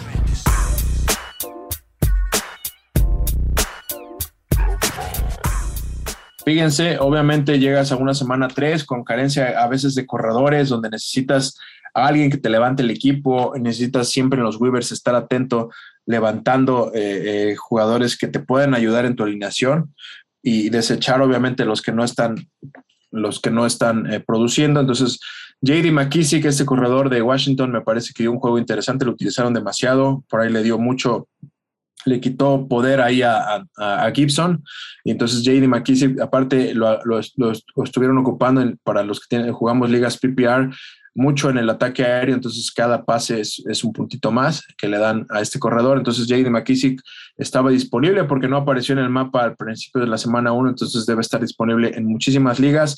[6.43, 11.57] Fíjense, obviamente llegas a una semana 3 con carencia a veces de corredores, donde necesitas
[11.93, 15.69] a alguien que te levante el equipo, necesitas siempre en los Weavers estar atento
[16.05, 19.93] levantando eh, eh, jugadores que te pueden ayudar en tu alineación
[20.43, 22.35] y desechar obviamente los que no están
[23.11, 24.81] los que no están eh, produciendo.
[24.81, 25.19] Entonces,
[25.61, 29.53] JD McKissick, este corredor de Washington, me parece que dio un juego interesante, lo utilizaron
[29.53, 31.29] demasiado, por ahí le dio mucho,
[32.05, 33.65] le quitó poder ahí a,
[34.13, 34.63] Gibson.
[35.03, 40.69] Y entonces JD McKissick, aparte, lo, estuvieron ocupando para los que tienen, jugamos ligas PPR,
[41.15, 45.25] mucho en el ataque aéreo, entonces cada pase es, un puntito más que le dan
[45.29, 45.97] a este corredor.
[45.97, 46.49] Entonces J.D.
[46.49, 47.01] McKissick
[47.37, 51.05] estaba disponible porque no apareció en el mapa al principio de la semana 1, entonces
[51.05, 52.97] debe estar disponible en muchísimas ligas.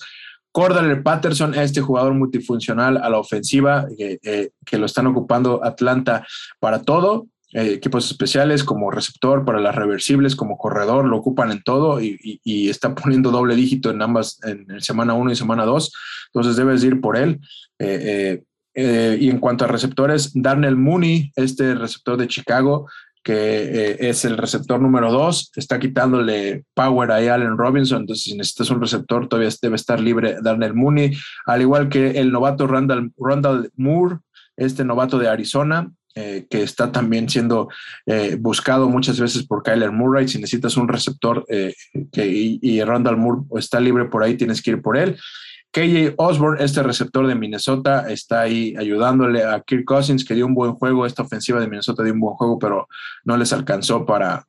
[0.52, 6.26] Cordell Patterson, este jugador multifuncional a la ofensiva que lo están ocupando Atlanta
[6.60, 7.28] para todo.
[7.54, 12.42] Eh, equipos especiales como receptor para las reversibles, como corredor, lo ocupan en todo y,
[12.70, 15.94] está poniendo doble dígito en ambas, en, semana 1 y semana 2,
[16.28, 17.40] entonces debes ir por él.
[17.80, 18.44] Eh,
[18.74, 22.90] eh, y en cuanto a receptores, Darnell Mooney, este receptor de Chicago,
[23.24, 28.70] que es el receptor número 2, está quitándole power a Allen Robinson, entonces si necesitas
[28.70, 33.72] un receptor todavía debe estar libre Darnell Mooney, al igual que el novato Randall, Randall
[33.76, 34.20] Moore,
[34.56, 37.70] este novato de Arizona, eh, que está también siendo
[38.08, 40.28] eh, buscado muchas veces por Kyler Murray.
[40.28, 41.76] Si necesitas un receptor eh,
[42.12, 45.16] que, y, Randall Moore está libre por ahí, tienes que ir por él.
[45.70, 50.56] KJ Osborne, este receptor de Minnesota, está ahí ayudándole a Kirk Cousins, que dio un
[50.56, 51.06] buen juego.
[51.06, 52.88] Esta ofensiva de Minnesota dio un buen juego, pero
[53.24, 54.44] no les alcanzó para,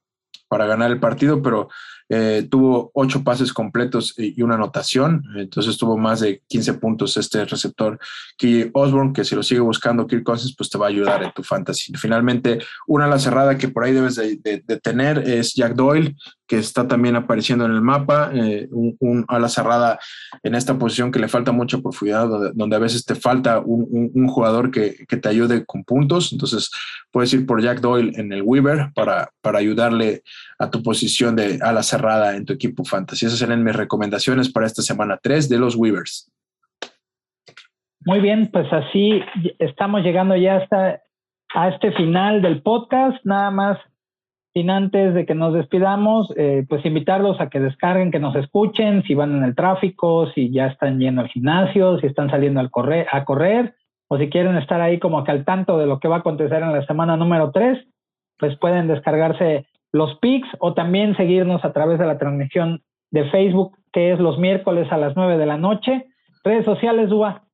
[0.48, 1.42] para ganar el partido.
[1.42, 1.68] Pero
[2.09, 7.44] eh, tuvo ocho pases completos y una anotación, entonces tuvo más de 15 puntos este
[7.44, 7.98] receptor.
[8.36, 11.32] Que Osborne, que si lo sigue buscando Kirk Cousins, pues te va a ayudar en
[11.32, 11.92] tu fantasy.
[11.94, 16.16] Finalmente, una ala cerrada que por ahí debes de, tener es Jack Doyle,
[16.49, 19.99] que está también apareciendo en el mapa, eh, un, ala cerrada
[20.42, 24.70] en esta posición que le falta mucha profundidad, donde, a veces te falta un, jugador
[24.70, 26.32] que, te ayude con puntos.
[26.32, 26.70] Entonces,
[27.12, 30.22] puedes ir por Jack Doyle en el Weaver para, para ayudarle
[30.59, 33.26] a tu posición de ala cerrada en tu equipo fantasy.
[33.26, 36.32] Esas serán mis recomendaciones para esta semana 3 de los Weavers.
[38.07, 39.20] Muy bien, pues así
[39.59, 41.03] estamos llegando ya hasta
[41.55, 43.18] a este final del podcast.
[43.24, 43.78] Nada más,
[44.55, 49.03] sin antes de que nos despidamos, eh, pues invitarlos a que descarguen, que nos escuchen,
[49.05, 52.70] si van en el tráfico, si ya están yendo al gimnasio, si están saliendo al
[52.70, 53.74] correr, a correr,
[54.09, 56.62] o si quieren estar ahí como que al tanto de lo que va a acontecer
[56.62, 57.78] en la semana número 3,
[58.38, 63.76] pues pueden descargarse los pics o también seguirnos a través de la transmisión de Facebook,
[63.92, 66.07] que es los miércoles a las 9 de la noche.
[66.44, 67.47] Redes sociales, Dúa.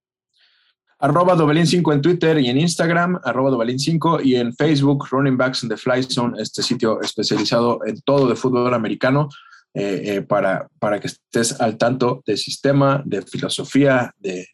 [0.98, 5.36] Arroba Dobelín 5 en Twitter y en Instagram, arroba Dobelín 5 y en Facebook, Running
[5.36, 9.28] Backs in the Fly Zone, este sitio especializado en todo de fútbol americano,
[9.74, 14.46] eh, eh, para, para que estés al tanto del sistema, de filosofía, de,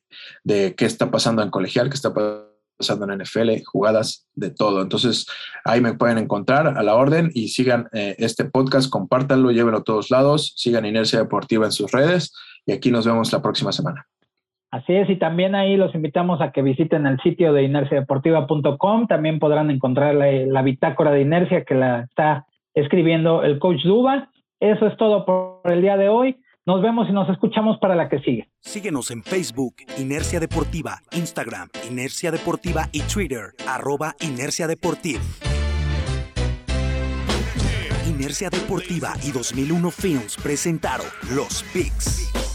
[0.44, 4.80] de qué está pasando en colegial, qué está pasando pasando en NFL, jugadas de todo.
[4.80, 5.26] Entonces,
[5.64, 9.84] ahí me pueden encontrar a la orden y sigan eh, este podcast, compártanlo, llévenlo a
[9.84, 12.32] todos lados, sigan Inercia Deportiva en sus redes
[12.64, 14.08] y aquí nos vemos la próxima semana.
[14.70, 19.08] Así es, y también ahí los invitamos a que visiten el sitio de inerciadeportiva.com.
[19.08, 24.30] También podrán encontrar la, bitácora de inercia que la está escribiendo el coach Duba.
[24.60, 26.36] Eso es todo por el día de hoy.
[26.66, 28.48] Nos vemos y nos escuchamos para la que sigue.
[28.60, 35.20] Síguenos en Facebook, Inercia Deportiva, Instagram, Inercia Deportiva y Twitter, arroba Inercia Deportiva.
[38.06, 42.49] Inercia Deportiva y 2001 Films presentaron Los Picks.